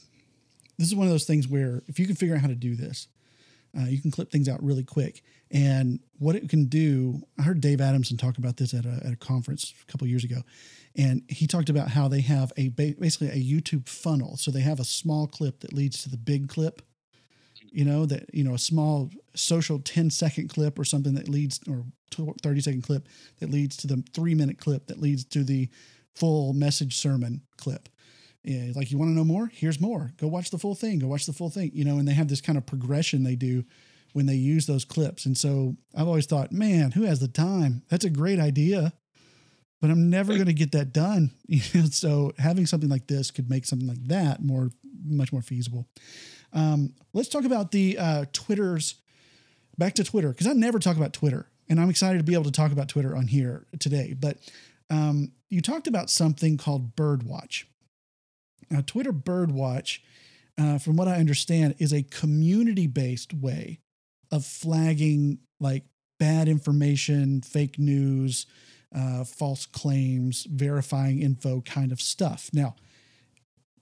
[0.78, 2.74] this is one of those things where if you can figure out how to do
[2.74, 3.08] this
[3.76, 5.22] uh, you can clip things out really quick.
[5.50, 9.12] And what it can do, I heard Dave Adamson talk about this at a, at
[9.12, 10.42] a conference a couple years ago.
[10.96, 14.36] And he talked about how they have a basically a YouTube funnel.
[14.36, 16.82] So they have a small clip that leads to the big clip,
[17.74, 21.60] you know, that, you know, a small social 10 second clip or something that leads,
[21.68, 21.84] or
[22.42, 23.08] 30 second clip
[23.40, 25.68] that leads to the three minute clip that leads to the
[26.14, 27.88] full message sermon clip.
[28.44, 29.50] Yeah, like you want to know more?
[29.52, 30.12] Here's more.
[30.18, 30.98] Go watch the full thing.
[30.98, 31.70] Go watch the full thing.
[31.74, 33.64] You know, and they have this kind of progression they do
[34.12, 35.26] when they use those clips.
[35.26, 37.82] And so I've always thought, man, who has the time?
[37.88, 38.92] That's a great idea,
[39.80, 41.32] but I'm never going to get that done.
[41.48, 44.70] You know, so having something like this could make something like that more,
[45.04, 45.88] much more feasible.
[46.54, 48.94] Um, let's talk about the uh, Twitter's.
[49.76, 52.44] Back to Twitter because I never talk about Twitter, and I'm excited to be able
[52.44, 54.14] to talk about Twitter on here today.
[54.16, 54.38] But
[54.88, 57.64] um, you talked about something called Birdwatch.
[58.70, 59.98] Now, Twitter Birdwatch,
[60.56, 63.80] uh, from what I understand, is a community based way
[64.30, 65.84] of flagging like
[66.18, 68.46] bad information, fake news,
[68.94, 72.50] uh, false claims, verifying info kind of stuff.
[72.52, 72.76] Now,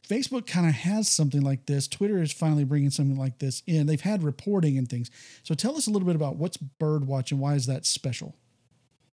[0.09, 1.88] Facebook kind of has something like this.
[1.88, 3.87] Twitter is finally bringing something like this in.
[3.87, 5.11] They've had reporting and things.
[5.43, 8.35] So tell us a little bit about what's Birdwatch and why is that special?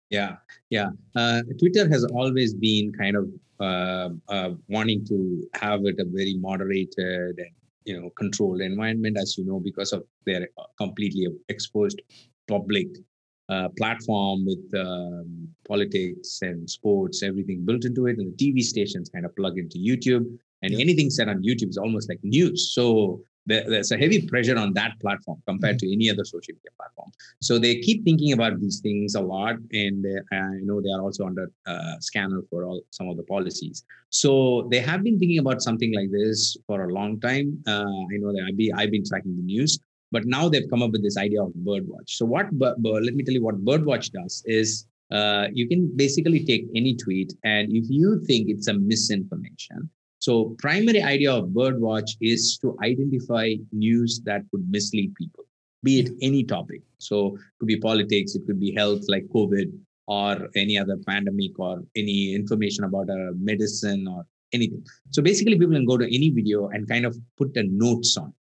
[0.10, 0.36] Yeah,
[0.69, 0.89] yeah.
[1.15, 6.36] Uh, Twitter has always been kind of uh, uh, wanting to have it a very
[6.36, 7.54] moderated and
[7.86, 12.02] you know controlled environment, as you know, because of their completely exposed
[12.48, 12.88] public
[13.50, 19.10] uh, platform with um, politics and sports, everything built into it, and the TV stations
[19.10, 20.26] kind of plug into YouTube,
[20.63, 20.80] and yeah.
[20.80, 22.73] anything said on YouTube is almost like news.
[22.73, 27.12] So there's a heavy pressure on that platform compared to any other social media platform.
[27.41, 31.02] So they keep thinking about these things a lot, and uh, I know they are
[31.02, 33.84] also under uh, scanner for all some of the policies.
[34.10, 37.62] So they have been thinking about something like this for a long time.
[37.67, 39.78] Uh, I know that I've been, I've been tracking the news,
[40.12, 42.08] but now they've come up with this idea of Birdwatch.
[42.10, 42.47] So what?
[42.54, 44.86] let me tell you what Birdwatch does is.
[45.12, 49.88] Uh, you can basically take any tweet, and if you think it's a misinformation,
[50.24, 55.44] so primary idea of Birdwatch is to identify news that could mislead people,
[55.84, 56.82] be it any topic.
[56.98, 59.68] So it could be politics, it could be health like COVID
[60.08, 64.86] or any other pandemic or any information about a medicine or anything.
[65.10, 68.34] So basically people can go to any video and kind of put the notes on.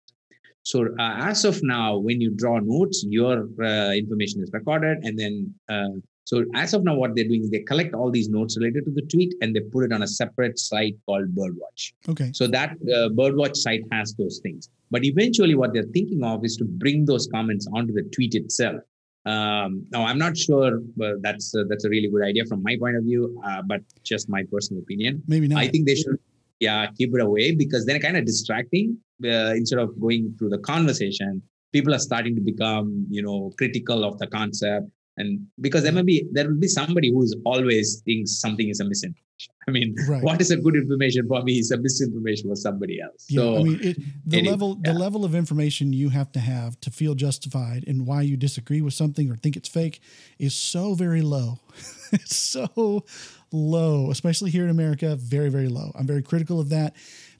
[0.63, 5.19] So uh, as of now, when you draw notes, your uh, information is recorded, and
[5.19, 8.57] then uh, So as of now, what they're doing is they collect all these notes
[8.57, 11.93] related to the tweet and they put it on a separate site called Birdwatch.
[12.09, 12.31] Okay.
[12.33, 14.69] So that uh, Birdwatch site has those things.
[14.91, 18.83] But eventually, what they're thinking of is to bring those comments onto the tweet itself.
[19.25, 20.81] Um, now, I'm not sure
[21.21, 24.29] that's uh, that's a really good idea from my point of view, uh, but just
[24.29, 25.23] my personal opinion.
[25.27, 25.59] Maybe not.
[25.59, 26.19] I think they should,
[26.61, 28.99] yeah, keep it away because they're kind of distracting.
[29.25, 31.41] Uh, instead of going through the conversation,
[31.73, 35.97] people are starting to become, you know, critical of the concept and because there hmm.
[35.99, 39.95] may be there will be somebody who's always thinks something is a misinformation i mean
[40.09, 40.23] right.
[40.23, 43.27] what is a good information for me is a misinformation for somebody else.
[43.29, 43.97] Yeah, so i mean it,
[44.27, 44.93] the anyway, level yeah.
[44.93, 48.81] the level of information you have to have to feel justified in why you disagree
[48.81, 50.01] with something or think it's fake
[50.39, 51.59] is so very low.
[52.15, 53.07] It's so
[53.53, 55.93] low especially here in america very very low.
[55.95, 56.95] I'm very critical of that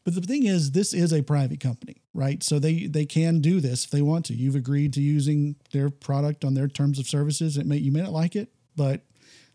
[0.05, 2.43] but the thing is, this is a private company, right?
[2.43, 4.35] So they they can do this if they want to.
[4.35, 7.57] You've agreed to using their product on their terms of services.
[7.57, 9.03] It may you may not like it, but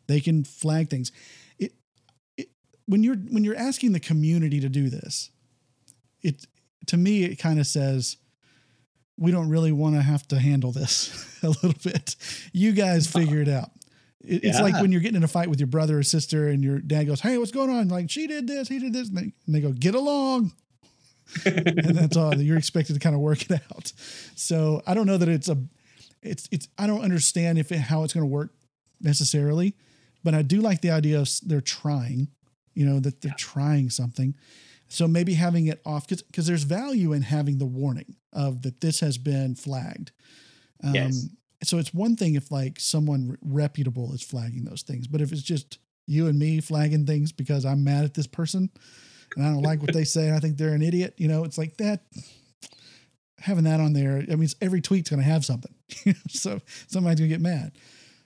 [0.08, 1.12] they can flag things.
[1.60, 1.74] It,
[2.38, 2.50] it
[2.86, 5.32] when you're when you're asking the community to do this,
[6.22, 6.46] it
[6.88, 8.18] to me it kind of says
[9.18, 12.16] we don't really want to have to handle this a little bit.
[12.54, 13.72] You guys figure it out.
[14.28, 14.50] It, yeah.
[14.50, 16.80] It's like when you're getting in a fight with your brother or sister, and your
[16.80, 19.22] dad goes, "Hey, what's going on?" Like she did this, he did this, and they,
[19.22, 20.52] and they go, "Get along."
[21.46, 22.36] and that's all.
[22.36, 23.92] You're expected to kind of work it out.
[24.36, 25.58] So I don't know that it's a,
[26.22, 26.68] it's it's.
[26.78, 28.52] I don't understand if it, how it's going to work
[29.02, 29.76] necessarily,
[30.24, 32.28] but I do like the idea of they're trying.
[32.74, 33.36] You know that they're yeah.
[33.38, 34.36] trying something.
[34.90, 38.82] So maybe having it off because because there's value in having the warning of that
[38.82, 40.12] this has been flagged.
[40.84, 41.28] Um, yes
[41.64, 45.42] so it's one thing if like someone reputable is flagging those things, but if it's
[45.42, 48.70] just you and me flagging things because I'm mad at this person
[49.36, 51.44] and I don't like what they say and I think they're an idiot, you know,
[51.44, 52.02] it's like that
[53.40, 54.24] having that on there.
[54.32, 55.74] I mean, every tweet's going to have something,
[56.30, 57.74] so somebody's going to get mad.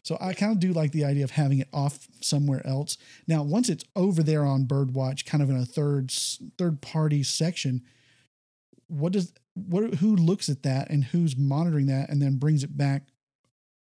[0.03, 2.97] So I kind of do like the idea of having it off somewhere else.
[3.27, 6.11] Now, once it's over there on Birdwatch, kind of in a third
[6.57, 7.83] third party section,
[8.87, 12.75] what does what who looks at that and who's monitoring that and then brings it
[12.75, 13.03] back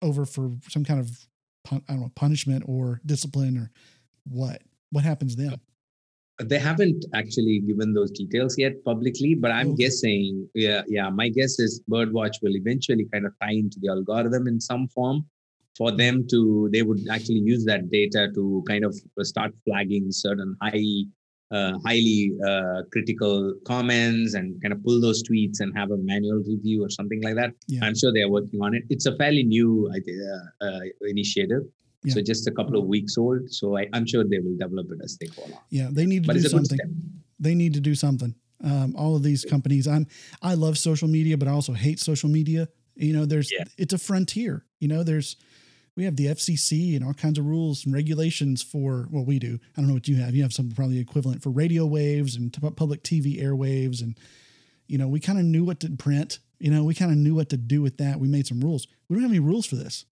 [0.02, 1.10] over for some kind of
[1.72, 3.72] I don't know punishment or discipline or
[4.26, 4.62] what?
[4.92, 5.54] What happens then?
[6.40, 9.84] Uh, they haven't actually given those details yet publicly, but I'm oh, okay.
[9.84, 11.10] guessing, yeah, yeah.
[11.10, 15.26] My guess is Birdwatch will eventually kind of tie into the algorithm in some form
[15.78, 16.70] for them to.
[16.72, 21.06] They would actually use that data to kind of start flagging certain high
[21.52, 26.44] uh, highly uh, critical comments and kind of pull those tweets and have a manual
[26.48, 27.52] review or something like that.
[27.68, 27.84] Yeah.
[27.84, 28.84] I'm sure they are working on it.
[28.90, 31.64] It's a fairly new uh, uh, initiative.
[32.04, 32.14] Yeah.
[32.14, 33.52] So just a couple of weeks old.
[33.52, 35.60] So I, am sure they will develop it as they go along.
[35.70, 36.80] Yeah, they need to but do something.
[37.40, 38.36] They need to do something.
[38.64, 40.06] Um, all of these companies, I'm
[40.42, 42.68] I love social media, but I also hate social media.
[42.96, 43.64] You know, there's yeah.
[43.78, 44.66] it's a frontier.
[44.80, 45.38] You know, there's
[46.00, 49.60] we have the FCC and all kinds of rules and regulations for well, we do.
[49.76, 50.34] I don't know what you have.
[50.34, 54.18] You have something probably equivalent for radio waves and public TV airwaves, and
[54.88, 56.40] you know, we kind of knew what to print.
[56.58, 58.18] You know, we kind of knew what to do with that.
[58.18, 58.88] We made some rules.
[59.10, 60.06] We don't have any rules for this.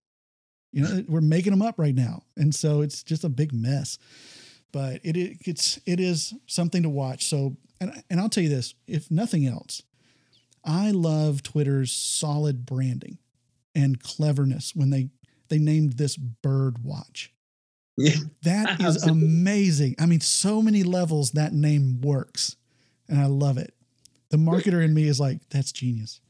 [0.72, 3.96] You know, we're making them up right now, and so it's just a big mess.
[4.70, 7.24] But it, it it's it is something to watch.
[7.24, 9.82] So, and and I'll tell you this: if nothing else,
[10.62, 13.16] I love Twitter's solid branding
[13.74, 15.08] and cleverness when they
[15.48, 17.28] they named this Birdwatch.
[17.96, 18.16] Yeah.
[18.42, 19.96] That is amazing.
[19.98, 22.56] I mean, so many levels that name works.
[23.08, 23.74] And I love it.
[24.30, 26.20] The marketer in me is like, that's genius.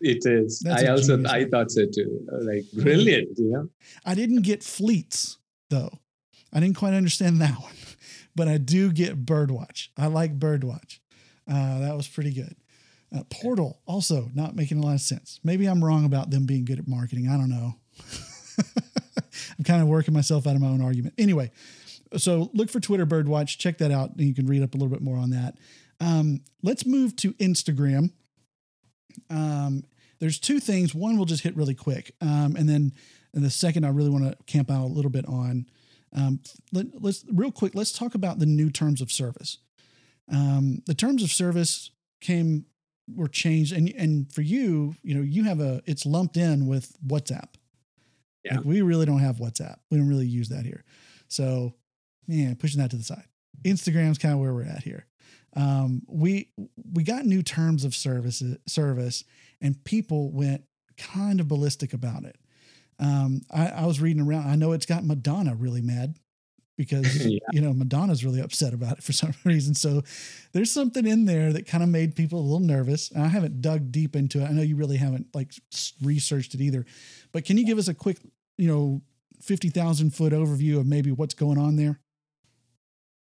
[0.00, 0.60] It is.
[0.60, 1.22] That's I also.
[1.24, 2.20] I thought so too.
[2.30, 3.68] Like brilliant, you know.
[4.04, 5.38] I didn't get fleets
[5.70, 5.90] though.
[6.52, 7.72] I didn't quite understand that one,
[8.34, 9.88] but I do get Birdwatch.
[9.96, 10.98] I like Birdwatch.
[11.50, 12.56] Uh, that was pretty good.
[13.14, 15.40] Uh, Portal also not making a lot of sense.
[15.44, 17.28] Maybe I'm wrong about them being good at marketing.
[17.28, 17.74] I don't know.
[18.58, 21.14] I'm kind of working myself out of my own argument.
[21.18, 21.50] Anyway,
[22.16, 23.58] so look for Twitter Birdwatch.
[23.58, 25.56] Check that out, and you can read up a little bit more on that.
[26.00, 28.10] Um, let's move to Instagram.
[29.30, 29.84] Um,
[30.20, 30.94] there's two things.
[30.94, 32.92] One we'll just hit really quick, um, and then
[33.34, 35.66] and the second I really want to camp out a little bit on.
[36.14, 36.40] Um,
[36.72, 37.74] let, us real quick.
[37.74, 39.58] Let's talk about the new terms of service.
[40.32, 41.90] Um, the terms of service
[42.20, 42.66] came
[43.14, 46.96] were changed, and and for you, you know, you have a it's lumped in with
[47.06, 47.48] WhatsApp.
[48.46, 48.56] Yeah.
[48.56, 49.76] Like we really don't have WhatsApp.
[49.90, 50.84] We don't really use that here.
[51.28, 51.74] So,
[52.26, 53.24] yeah, pushing that to the side.
[53.62, 55.06] Instagram's kind of where we're at here.
[55.56, 56.50] Um, we
[56.92, 59.24] we got new terms of service service,
[59.60, 60.64] and people went
[60.98, 62.36] kind of ballistic about it.
[62.98, 64.48] Um, I, I was reading around.
[64.48, 66.14] I know it's got Madonna really mad
[66.76, 67.38] because yeah.
[67.52, 69.74] you know Madonna's really upset about it for some reason.
[69.74, 70.02] So
[70.52, 73.10] there's something in there that kind of made people a little nervous.
[73.10, 74.44] And I haven't dug deep into it.
[74.46, 75.52] I know you really haven't like
[76.02, 76.84] researched it either.
[77.32, 78.18] But can you give us a quick
[78.56, 79.02] you know,
[79.40, 82.00] 50,000 foot overview of maybe what's going on there?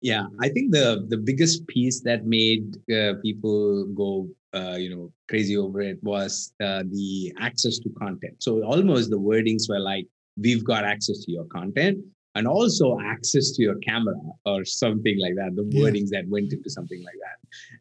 [0.02, 5.12] Yeah, I think the the biggest piece that made uh, people go uh, you know
[5.28, 8.36] crazy over it was uh, the access to content.
[8.38, 10.06] So almost the wordings were like,
[10.38, 11.98] "We've got access to your content."
[12.36, 15.56] And also access to your camera or something like that.
[15.56, 15.82] The yeah.
[15.82, 17.38] wordings that went into something like that.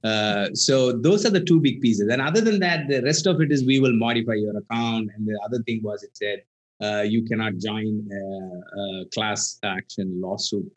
[0.08, 2.08] Uh, so those are the two big pieces.
[2.08, 5.10] And other than that, the rest of it is we will modify your account.
[5.16, 6.42] And the other thing was it said
[6.84, 8.22] uh, you cannot join a,
[8.80, 10.72] a, class action lawsuit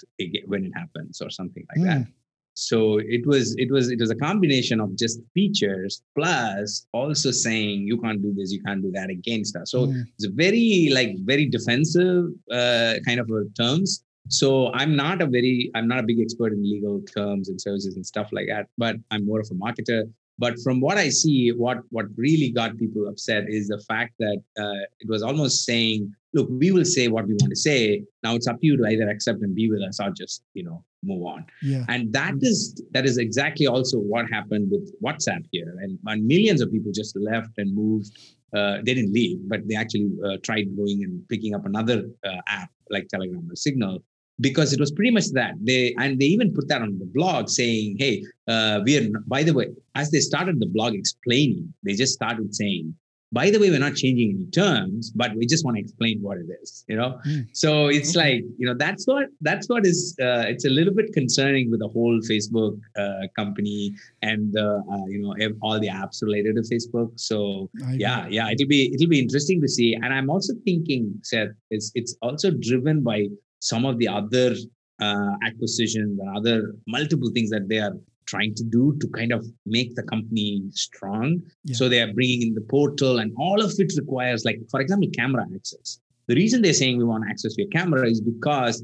[0.45, 1.87] when it happens or something like mm.
[1.89, 2.11] that hmm.
[2.53, 2.77] so
[3.15, 7.97] it was it was it was a combination of just features plus also saying you
[8.03, 10.03] can't do this you can't do that against us so mm.
[10.15, 12.25] it's a very like very defensive
[12.59, 13.27] uh, kind of
[13.61, 14.03] terms
[14.39, 14.47] so
[14.79, 18.05] i'm not a very i'm not a big expert in legal terms and services and
[18.05, 20.01] stuff like that but i'm more of a marketer
[20.39, 24.41] but from what I see, what what really got people upset is the fact that
[24.59, 28.03] uh, it was almost saying, "Look, we will say what we want to say.
[28.23, 30.63] Now it's up to you to either accept and be with us, or just you
[30.63, 31.85] know move on." Yeah.
[31.87, 36.61] And that is that is exactly also what happened with WhatsApp here, and, and millions
[36.61, 38.11] of people just left and moved.
[38.55, 42.41] Uh, they didn't leave, but they actually uh, tried going and picking up another uh,
[42.47, 44.01] app like Telegram or Signal
[44.39, 45.53] because it was pretty much that.
[45.61, 49.43] They and they even put that on the blog saying hey uh, we are by
[49.43, 52.95] the way as they started the blog explaining they just started saying
[53.31, 56.37] by the way we're not changing any terms but we just want to explain what
[56.37, 57.19] it is you know?
[57.27, 57.47] Mm.
[57.51, 58.35] so it's okay.
[58.35, 61.81] like you know that's what that's what is uh, it's a little bit concerning with
[61.81, 67.11] the whole facebook uh, company and uh, you know all the apps related to facebook.
[67.19, 69.93] So yeah yeah it'll be it'll be interesting to see.
[69.95, 73.27] And i'm also thinking seth it's it's also driven by
[73.59, 74.55] some of the other
[75.01, 77.93] uh, acquisitions and other multiple things that they are
[78.25, 81.41] trying to do to kind of make the company strong.
[81.63, 81.75] Yeah.
[81.75, 85.09] So they are bringing in the portal, and all of it requires, like, for example,
[85.15, 85.99] camera access.
[86.27, 88.83] The reason they're saying we want access to your camera is because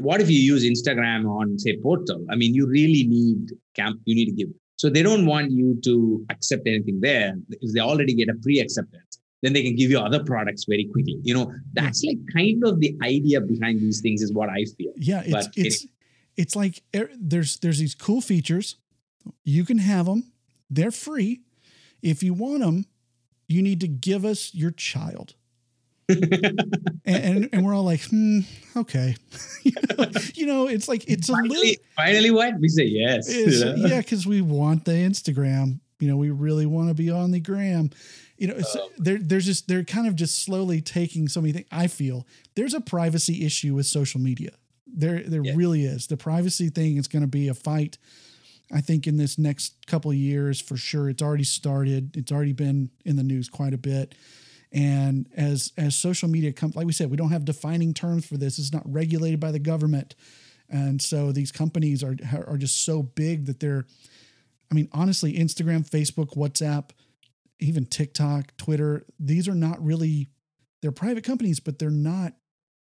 [0.00, 2.26] what if you use Instagram on, say, portal?
[2.30, 4.00] I mean, you really need camp.
[4.04, 4.48] You need to give.
[4.76, 9.09] So they don't want you to accept anything there if they already get a pre-acceptance
[9.42, 11.18] then they can give you other products very quickly.
[11.22, 14.92] You know that's like kind of the idea behind these things is what i feel.
[14.96, 15.90] Yeah it's but it's it,
[16.36, 18.76] it's like er, there's there's these cool features.
[19.44, 20.32] You can have them
[20.68, 21.40] they're free.
[22.02, 22.86] If you want them
[23.48, 25.34] you need to give us your child.
[27.06, 28.40] And, and, and we're all like hmm
[28.76, 29.16] okay.
[30.34, 32.60] You, know, it's like it's finally, a little finally what?
[32.60, 33.32] We say yes.
[33.76, 35.80] Yeah because we want the instagram.
[35.98, 37.90] You know we really want to be on the gram
[38.40, 41.66] you know, um, they're there's just they're kind of just slowly taking so many things.
[41.70, 44.52] I feel there's a privacy issue with social media.
[44.86, 45.52] There there yeah.
[45.54, 46.06] really is.
[46.06, 47.98] The privacy thing is going to be a fight.
[48.72, 51.10] I think in this next couple of years for sure.
[51.10, 52.16] It's already started.
[52.16, 54.14] It's already been in the news quite a bit.
[54.72, 58.38] And as as social media comes, like we said, we don't have defining terms for
[58.38, 58.58] this.
[58.58, 60.14] It's not regulated by the government,
[60.70, 63.84] and so these companies are are just so big that they're.
[64.70, 66.90] I mean, honestly, Instagram, Facebook, WhatsApp,
[67.60, 70.28] even TikTok, Twitter, these are not really
[70.82, 72.34] they're private companies, but they're not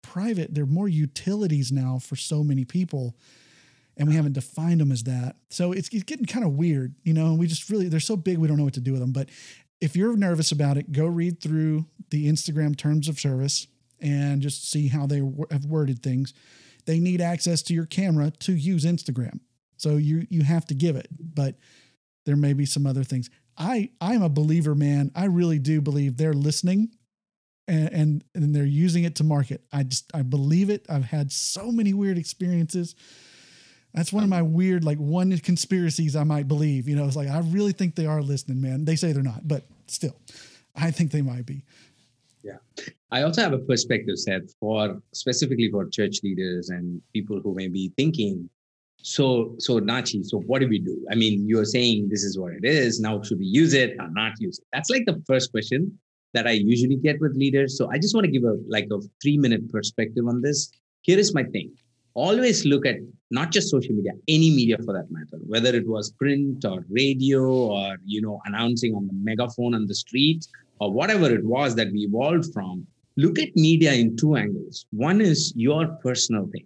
[0.01, 0.53] private.
[0.53, 3.15] They're more utilities now for so many people.
[3.97, 5.35] And we haven't defined them as that.
[5.49, 8.15] So it's, it's getting kind of weird, you know, and we just really, they're so
[8.15, 9.11] big, we don't know what to do with them.
[9.11, 9.29] But
[9.81, 13.67] if you're nervous about it, go read through the Instagram terms of service
[13.99, 15.21] and just see how they
[15.51, 16.33] have worded things.
[16.85, 19.39] They need access to your camera to use Instagram.
[19.77, 21.55] So you you have to give it, but
[22.25, 23.29] there may be some other things.
[23.57, 25.11] I I'm a believer, man.
[25.15, 26.89] I really do believe they're listening
[27.67, 29.63] and, and and they're using it to market.
[29.71, 30.85] I just I believe it.
[30.89, 32.95] I've had so many weird experiences.
[33.93, 36.87] That's one of my weird like one conspiracies I might believe.
[36.87, 38.85] You know, it's like I really think they are listening, man.
[38.85, 40.15] They say they're not, but still,
[40.75, 41.63] I think they might be.
[42.43, 42.57] Yeah.
[43.11, 47.67] I also have a perspective set for specifically for church leaders and people who may
[47.67, 48.49] be thinking
[49.03, 51.05] so, so Natchi, so what do we do?
[51.11, 53.01] I mean, you're saying this is what it is.
[53.01, 54.65] Now, should we use it or not use it?
[54.71, 55.99] That's like the first question
[56.33, 57.77] that I usually get with leaders.
[57.77, 60.71] So I just want to give a like a three minute perspective on this.
[61.01, 61.73] Here is my thing.
[62.13, 62.95] Always look at
[63.29, 67.43] not just social media, any media for that matter, whether it was print or radio
[67.43, 70.47] or you know announcing on the megaphone on the street
[70.79, 72.87] or whatever it was that we evolved from.
[73.17, 74.85] Look at media in two angles.
[74.91, 76.65] One is your personal thing,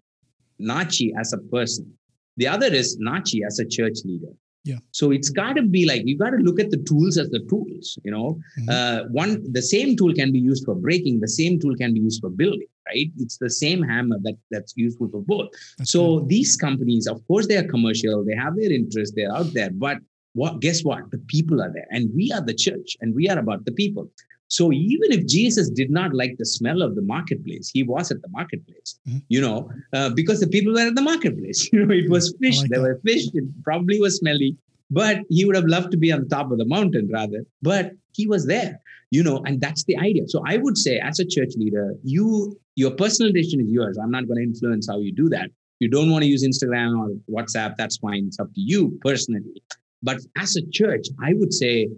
[0.62, 1.97] Natchi as a person
[2.38, 4.34] the other is Natchi as a church leader.
[4.64, 4.80] Yeah.
[4.92, 7.40] So it's got to be like you got to look at the tools as the
[7.50, 7.98] tools.
[8.04, 8.70] You know, mm-hmm.
[8.70, 12.02] uh, one the same tool can be used for breaking, the same tool can be
[12.02, 12.68] used for building.
[12.86, 13.10] Right?
[13.18, 15.50] It's the same hammer that that's useful for both.
[15.78, 18.24] That's so these companies, of course, they are commercial.
[18.26, 19.14] They have their interests.
[19.16, 19.98] They're out there, but
[20.34, 20.60] what?
[20.60, 21.10] Guess what?
[21.12, 24.12] The people are there, and we are the church, and we are about the people.
[24.50, 28.22] So even if Jesus did not like the smell of the marketplace, he was at
[28.22, 29.20] the marketplace, mm-hmm.
[29.28, 31.70] you know, uh, because the people were at the marketplace.
[31.74, 32.62] You know, it was fish.
[32.62, 32.88] Like there that.
[32.88, 33.26] were fish.
[33.34, 34.56] It probably was smelly,
[34.90, 37.46] but he would have loved to be on the top of the mountain rather.
[37.62, 38.80] But he was there,
[39.12, 40.28] you know, and that's the idea.
[40.28, 43.98] So I would say, as a church leader, you your personal decision is yours.
[43.98, 45.50] I'm not going to influence how you do that.
[45.80, 48.26] You don't want to use Instagram or WhatsApp, that's fine.
[48.28, 49.62] It's up to you personally.
[50.02, 51.90] But as a church, I would say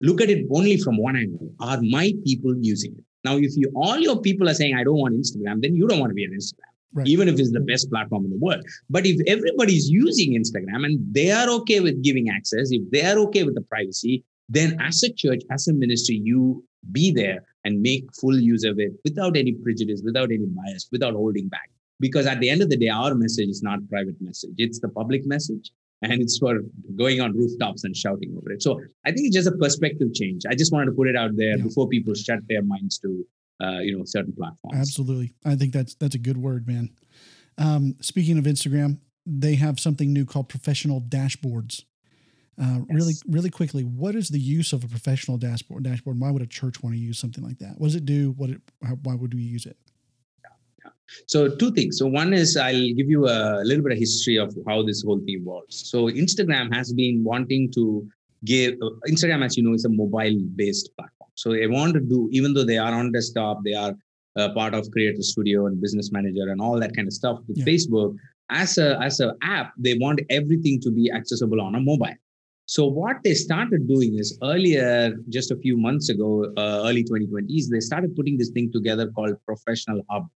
[0.00, 1.52] look at it only from one angle.
[1.60, 3.04] Are my people using it?
[3.24, 5.98] Now, if you all your people are saying, I don't want Instagram, then you don't
[5.98, 6.72] want to be on Instagram.
[6.94, 7.08] Right.
[7.08, 8.64] Even if it's the best platform in the world.
[8.88, 13.18] But if everybody's using Instagram and they are okay with giving access, if they are
[13.26, 17.82] okay with the privacy, then as a church, as a ministry, you be there and
[17.82, 21.68] make full use of it without any prejudice, without any bias, without holding back.
[21.98, 24.88] Because at the end of the day, our message is not private message; it's the
[24.88, 25.72] public message
[26.02, 26.60] and it's for
[26.96, 28.62] going on rooftops and shouting over it.
[28.62, 30.42] So I think it's just a perspective change.
[30.48, 31.64] I just wanted to put it out there yeah.
[31.64, 33.26] before people shut their minds to
[33.62, 34.78] uh, you know certain platforms.
[34.78, 36.90] Absolutely, I think that's that's a good word, man.
[37.58, 41.84] Um, speaking of Instagram, they have something new called professional dashboards.
[42.60, 42.86] Uh, yes.
[42.88, 45.82] Really, really quickly, what is the use of a professional dashboard?
[45.82, 46.18] Dashboard.
[46.18, 47.74] Why would a church want to use something like that?
[47.78, 48.32] What does it do?
[48.36, 48.50] What?
[48.50, 49.76] It, how, why would we use it?
[51.26, 51.98] So two things.
[51.98, 55.18] So one is I'll give you a little bit of history of how this whole
[55.18, 55.88] thing evolves.
[55.90, 58.06] So Instagram has been wanting to
[58.44, 61.30] give uh, Instagram, as you know, is a mobile-based platform.
[61.34, 63.94] So they want to do, even though they are on desktop, they are
[64.54, 67.64] part of Creator Studio and Business Manager and all that kind of stuff with yeah.
[67.64, 68.14] Facebook.
[68.50, 72.14] As a as an app, they want everything to be accessible on a mobile.
[72.66, 77.68] So what they started doing is earlier, just a few months ago, uh, early 2020s,
[77.70, 80.26] they started putting this thing together called Professional Hub.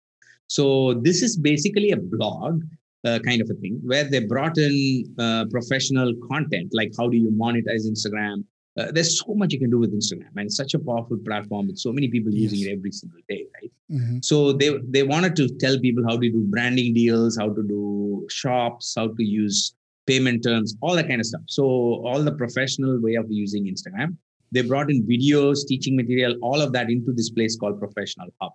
[0.50, 2.62] So this is basically a blog
[3.04, 7.16] uh, kind of a thing where they brought in uh, professional content, like how do
[7.16, 8.44] you monetize Instagram?
[8.76, 11.68] Uh, there's so much you can do with Instagram, and it's such a powerful platform
[11.68, 12.52] with so many people yes.
[12.52, 13.72] using it every single day, right?
[13.92, 14.18] Mm-hmm.
[14.22, 18.26] So they they wanted to tell people how to do branding deals, how to do
[18.28, 19.74] shops, how to use
[20.06, 21.42] payment terms, all that kind of stuff.
[21.46, 24.16] So all the professional way of using Instagram.
[24.52, 28.52] They brought in videos, teaching material, all of that into this place called Professional Hub.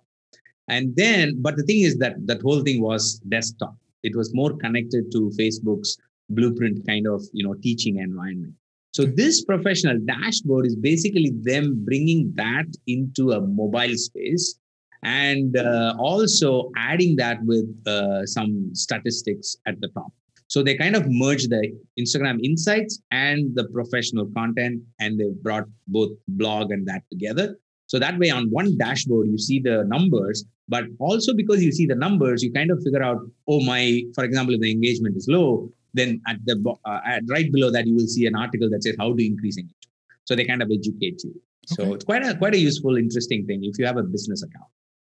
[0.68, 3.76] And then, but the thing is that that whole thing was desktop.
[4.02, 5.96] It was more connected to Facebook's
[6.30, 8.54] blueprint kind of, you know, teaching environment.
[8.92, 14.58] So this professional dashboard is basically them bringing that into a mobile space
[15.02, 20.12] and uh, also adding that with uh, some statistics at the top.
[20.48, 25.64] So they kind of merge the Instagram insights and the professional content, and they brought
[25.88, 27.58] both blog and that together.
[27.86, 31.86] So that way, on one dashboard, you see the numbers, but also because you see
[31.86, 33.18] the numbers, you kind of figure out,
[33.48, 37.50] oh, my, for example, if the engagement is low, then at the uh, at right
[37.52, 39.86] below that, you will see an article that says how to increase engagement.
[40.24, 41.40] So they kind of educate you.
[41.66, 41.92] So okay.
[41.92, 44.70] it's quite a quite a useful, interesting thing if you have a business account.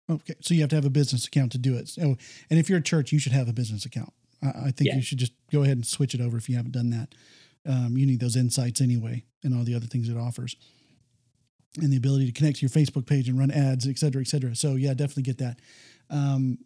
[0.10, 1.88] Okay, so you have to have a business account to do it.
[1.88, 2.16] So,
[2.50, 4.14] and if you're a church, you should have a business account.
[4.44, 4.96] I, I think yeah.
[4.98, 7.16] you should just go ahead and switch it over if you haven't done that.
[7.66, 10.56] Um, you need those insights anyway, and all the other things it offers
[11.78, 14.28] and the ability to connect to your Facebook page and run ads, et cetera, et
[14.28, 14.56] cetera.
[14.56, 15.60] So yeah, definitely get that.
[16.10, 16.60] Um,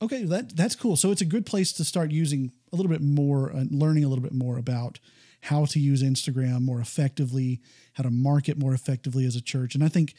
[0.00, 0.96] okay, that that's cool.
[0.96, 4.08] So it's a good place to start using a little bit more, uh, learning a
[4.08, 5.00] little bit more about
[5.40, 7.60] how to use Instagram more effectively,
[7.94, 9.74] how to market more effectively as a church.
[9.74, 10.14] And I think,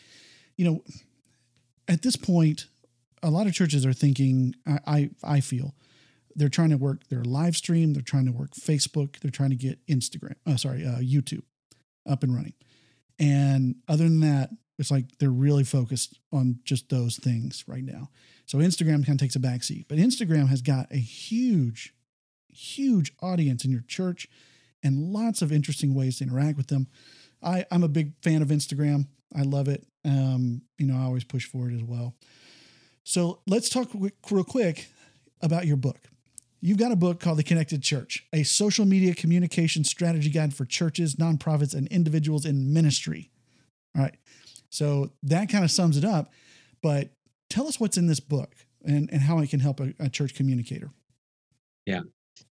[0.55, 0.83] you know,
[1.87, 2.67] at this point,
[3.23, 4.55] a lot of churches are thinking.
[4.65, 5.73] I I, I feel
[6.35, 9.55] they're trying to work their live stream, they're trying to work Facebook, they're trying to
[9.55, 11.43] get Instagram, uh, sorry, uh, YouTube
[12.05, 12.53] up and running.
[13.19, 18.09] And other than that, it's like they're really focused on just those things right now.
[18.45, 21.93] So Instagram kind of takes a backseat, but Instagram has got a huge,
[22.49, 24.27] huge audience in your church
[24.83, 26.87] and lots of interesting ways to interact with them.
[27.41, 29.07] I, I'm a big fan of Instagram.
[29.35, 29.85] I love it.
[30.03, 32.15] Um, you know, I always push for it as well.
[33.03, 34.87] So let's talk real quick
[35.41, 35.99] about your book.
[36.65, 40.65] You've got a book called The Connected Church, a social media communication strategy guide for
[40.65, 43.29] churches, nonprofits, and individuals in ministry.
[43.95, 44.15] All right.
[44.71, 46.33] So that kind of sums it up.
[46.81, 47.11] But
[47.51, 50.33] tell us what's in this book and, and how it can help a, a church
[50.33, 50.89] communicator.
[51.85, 52.01] Yeah.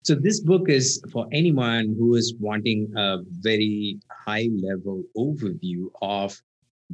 [0.04, 6.38] So this book is for anyone who is wanting a very high level overview of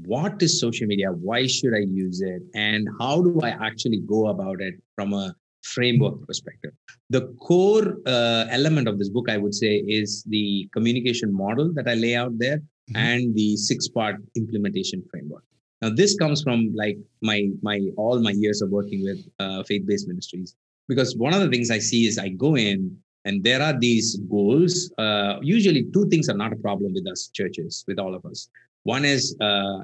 [0.05, 4.27] what is social media, why should I use it, and how do I actually go
[4.27, 5.33] about it from a
[5.75, 6.73] framework perspective.
[7.09, 11.87] The core uh, element of this book, I would say, is the communication model that
[11.87, 12.95] I lay out there mm-hmm.
[12.95, 15.43] and the six-part implementation framework.
[15.81, 20.07] Now, this comes from like my my all my years of working with uh, faith-based
[20.07, 20.55] ministries.
[20.91, 22.79] Because one of the things I see is I go in
[23.25, 24.73] and there are these goals.
[24.97, 28.49] Uh, usually, two things are not a problem with us churches, with all of us.
[28.83, 29.79] One is uh,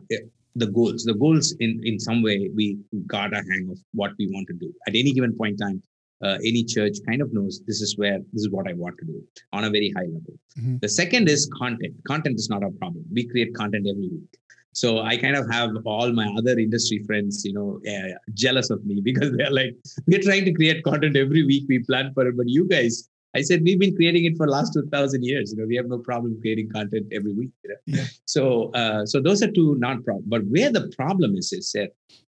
[0.55, 1.03] the goals.
[1.03, 2.77] The goals, in in some way, we
[3.07, 5.83] got a hang of what we want to do at any given point in time.
[6.23, 9.05] Uh, any church kind of knows this is where this is what I want to
[9.05, 10.35] do on a very high level.
[10.57, 10.77] Mm-hmm.
[10.81, 11.95] The second is content.
[12.07, 13.03] Content is not a problem.
[13.11, 14.37] We create content every week.
[14.73, 18.83] So I kind of have all my other industry friends, you know, uh, jealous of
[18.85, 19.75] me because they're like,
[20.07, 21.65] we're trying to create content every week.
[21.69, 24.73] We plan for it, but you guys, I said we've been creating it for last
[24.73, 25.51] two thousand years.
[25.51, 27.51] You know, we have no problem creating content every week.
[27.63, 27.75] You know?
[27.85, 28.05] yeah.
[28.25, 30.25] So, uh, so those are two non problem.
[30.27, 31.89] But where the problem is, is that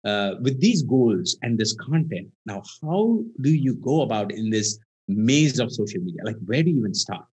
[0.09, 4.77] uh, with these goals and this content, now how do you go about in this
[5.07, 6.21] maze of social media?
[6.23, 7.25] Like, where do you even start?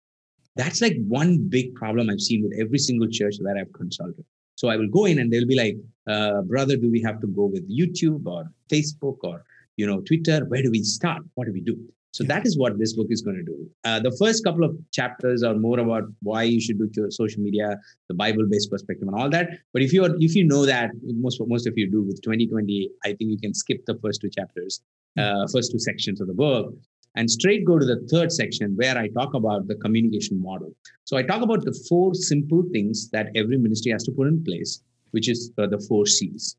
[0.56, 4.24] That's like one big problem I've seen with every single church that I've consulted.
[4.54, 7.26] So I will go in and they'll be like, uh, brother, do we have to
[7.26, 9.44] go with YouTube or Facebook or
[9.76, 10.44] you know Twitter?
[10.46, 11.22] Where do we start?
[11.34, 11.78] What do we do?
[12.16, 12.28] So yeah.
[12.28, 13.70] that is what this book is going to do.
[13.84, 17.76] Uh, the first couple of chapters are more about why you should do social media,
[18.08, 19.50] the Bible-based perspective, and all that.
[19.74, 22.88] But if you are, if you know that most most of you do with 2020,
[23.04, 24.80] I think you can skip the first two chapters,
[25.18, 26.72] uh, first two sections of the book,
[27.16, 30.74] and straight go to the third section where I talk about the communication model.
[31.04, 34.42] So I talk about the four simple things that every ministry has to put in
[34.42, 36.56] place, which is uh, the four C's.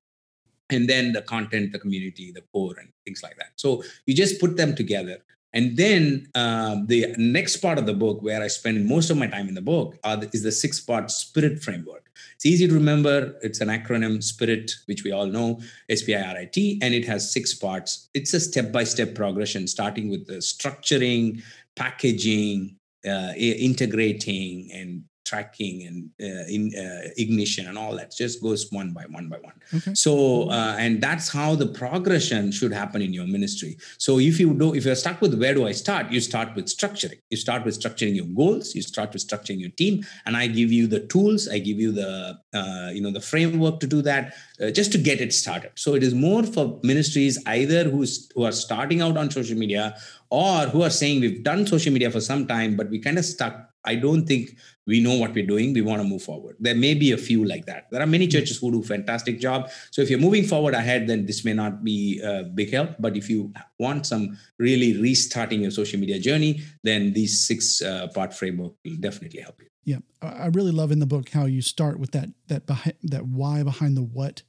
[0.70, 3.52] And then the content, the community, the core, and things like that.
[3.56, 5.18] So you just put them together.
[5.58, 9.26] And then uh, the next part of the book, where I spend most of my
[9.36, 12.04] time in the book, the, is the six part spirit framework.
[12.36, 13.16] It's easy to remember.
[13.42, 16.94] It's an acronym SPIRIT, which we all know, S P I R I T, and
[16.94, 18.10] it has six parts.
[18.14, 21.42] It's a step by step progression, starting with the structuring,
[21.76, 22.76] packaging,
[23.14, 24.90] uh, integrating, and
[25.30, 25.98] tracking and
[26.28, 29.58] uh, in uh, ignition and all that just goes one by one by one.
[29.76, 29.94] Okay.
[29.94, 30.14] so
[30.50, 33.78] uh, and that's how the progression should happen in your ministry.
[33.98, 36.66] So if you do if you're stuck with where do i start you start with
[36.78, 37.20] structuring.
[37.30, 40.72] You start with structuring your goals you start with structuring your team and i give
[40.72, 42.12] you the tools i give you the
[42.54, 45.72] uh, you know the framework to do that uh, just to get it started.
[45.76, 49.96] So it is more for ministries either who's who are starting out on social media
[50.30, 53.26] or who are saying we've done social media for some time but we kind of
[53.26, 55.74] stuck I don't think we know what we're doing.
[55.74, 56.56] We want to move forward.
[56.60, 57.88] There may be a few like that.
[57.92, 59.70] There are many churches who do fantastic job.
[59.92, 62.92] So if you're moving forward ahead, then this may not be a big help.
[63.00, 68.08] But if you want some really restarting your social media journey, then these six uh,
[68.14, 69.68] part framework will definitely help you.
[69.84, 73.26] Yeah, I really love in the book how you start with that that behind, that
[73.26, 74.44] why behind the what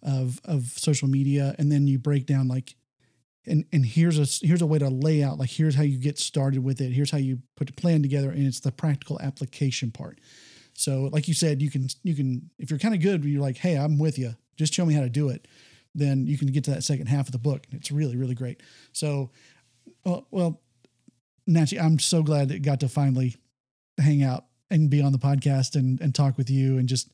[0.00, 2.76] of of social media, and then you break down like
[3.46, 6.18] and and here's a here's a way to lay out like here's how you get
[6.18, 6.92] started with it.
[6.92, 10.18] Here's how you put a plan together and it's the practical application part.
[10.74, 13.56] So like you said you can you can if you're kind of good you're like
[13.56, 15.48] hey i'm with you just show me how to do it
[15.94, 18.34] then you can get to that second half of the book and it's really really
[18.34, 18.62] great.
[18.92, 19.30] So
[20.04, 20.60] well well
[21.48, 23.36] Natchi, i'm so glad that got to finally
[23.98, 27.10] hang out and be on the podcast and and talk with you and just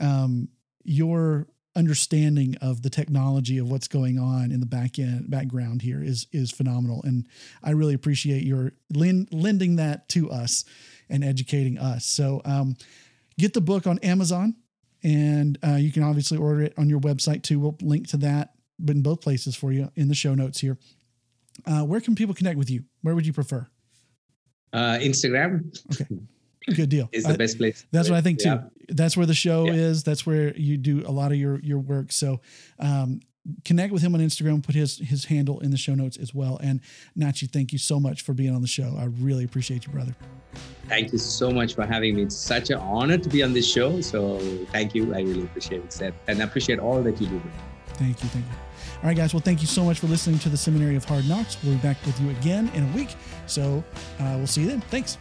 [0.00, 0.48] um
[0.84, 1.46] your
[1.76, 6.26] understanding of the technology of what's going on in the back end background here is
[6.32, 7.00] is phenomenal.
[7.04, 7.26] And
[7.62, 10.64] i really appreciate your lending that to us
[11.08, 12.06] and educating us.
[12.06, 12.76] So um,
[13.38, 14.56] get the book on amazon
[15.02, 17.60] and uh, you can obviously order it on your website too.
[17.60, 20.78] We'll link to that but in both places for you in the show notes here.
[21.66, 22.84] Uh, where can people connect with you?
[23.02, 23.68] Where would you prefer?
[24.72, 25.76] Uh, instagram.
[25.92, 26.06] Okay
[26.66, 27.08] Good deal.
[27.12, 27.86] Is the I, best place.
[27.90, 28.48] That's what I think too.
[28.48, 28.62] Yeah.
[28.88, 29.72] That's where the show yeah.
[29.72, 30.02] is.
[30.02, 32.12] That's where you do a lot of your your work.
[32.12, 32.40] So
[32.78, 33.20] um,
[33.64, 34.62] connect with him on Instagram.
[34.62, 36.58] Put his his handle in the show notes as well.
[36.62, 36.80] And
[37.16, 38.94] Natchi, thank you so much for being on the show.
[38.98, 40.14] I really appreciate you, brother.
[40.88, 42.22] Thank you so much for having me.
[42.22, 44.00] It's such an honor to be on this show.
[44.00, 44.38] So
[44.72, 45.14] thank you.
[45.14, 47.42] I really appreciate it, Seth, and I appreciate all that you do.
[47.94, 48.28] Thank you.
[48.28, 48.52] Thank you.
[48.96, 49.32] All right, guys.
[49.32, 51.56] Well, thank you so much for listening to the Seminary of Hard Knocks.
[51.62, 53.14] We'll be back with you again in a week.
[53.46, 53.82] So
[54.18, 54.80] uh, we'll see you then.
[54.82, 55.16] Thanks.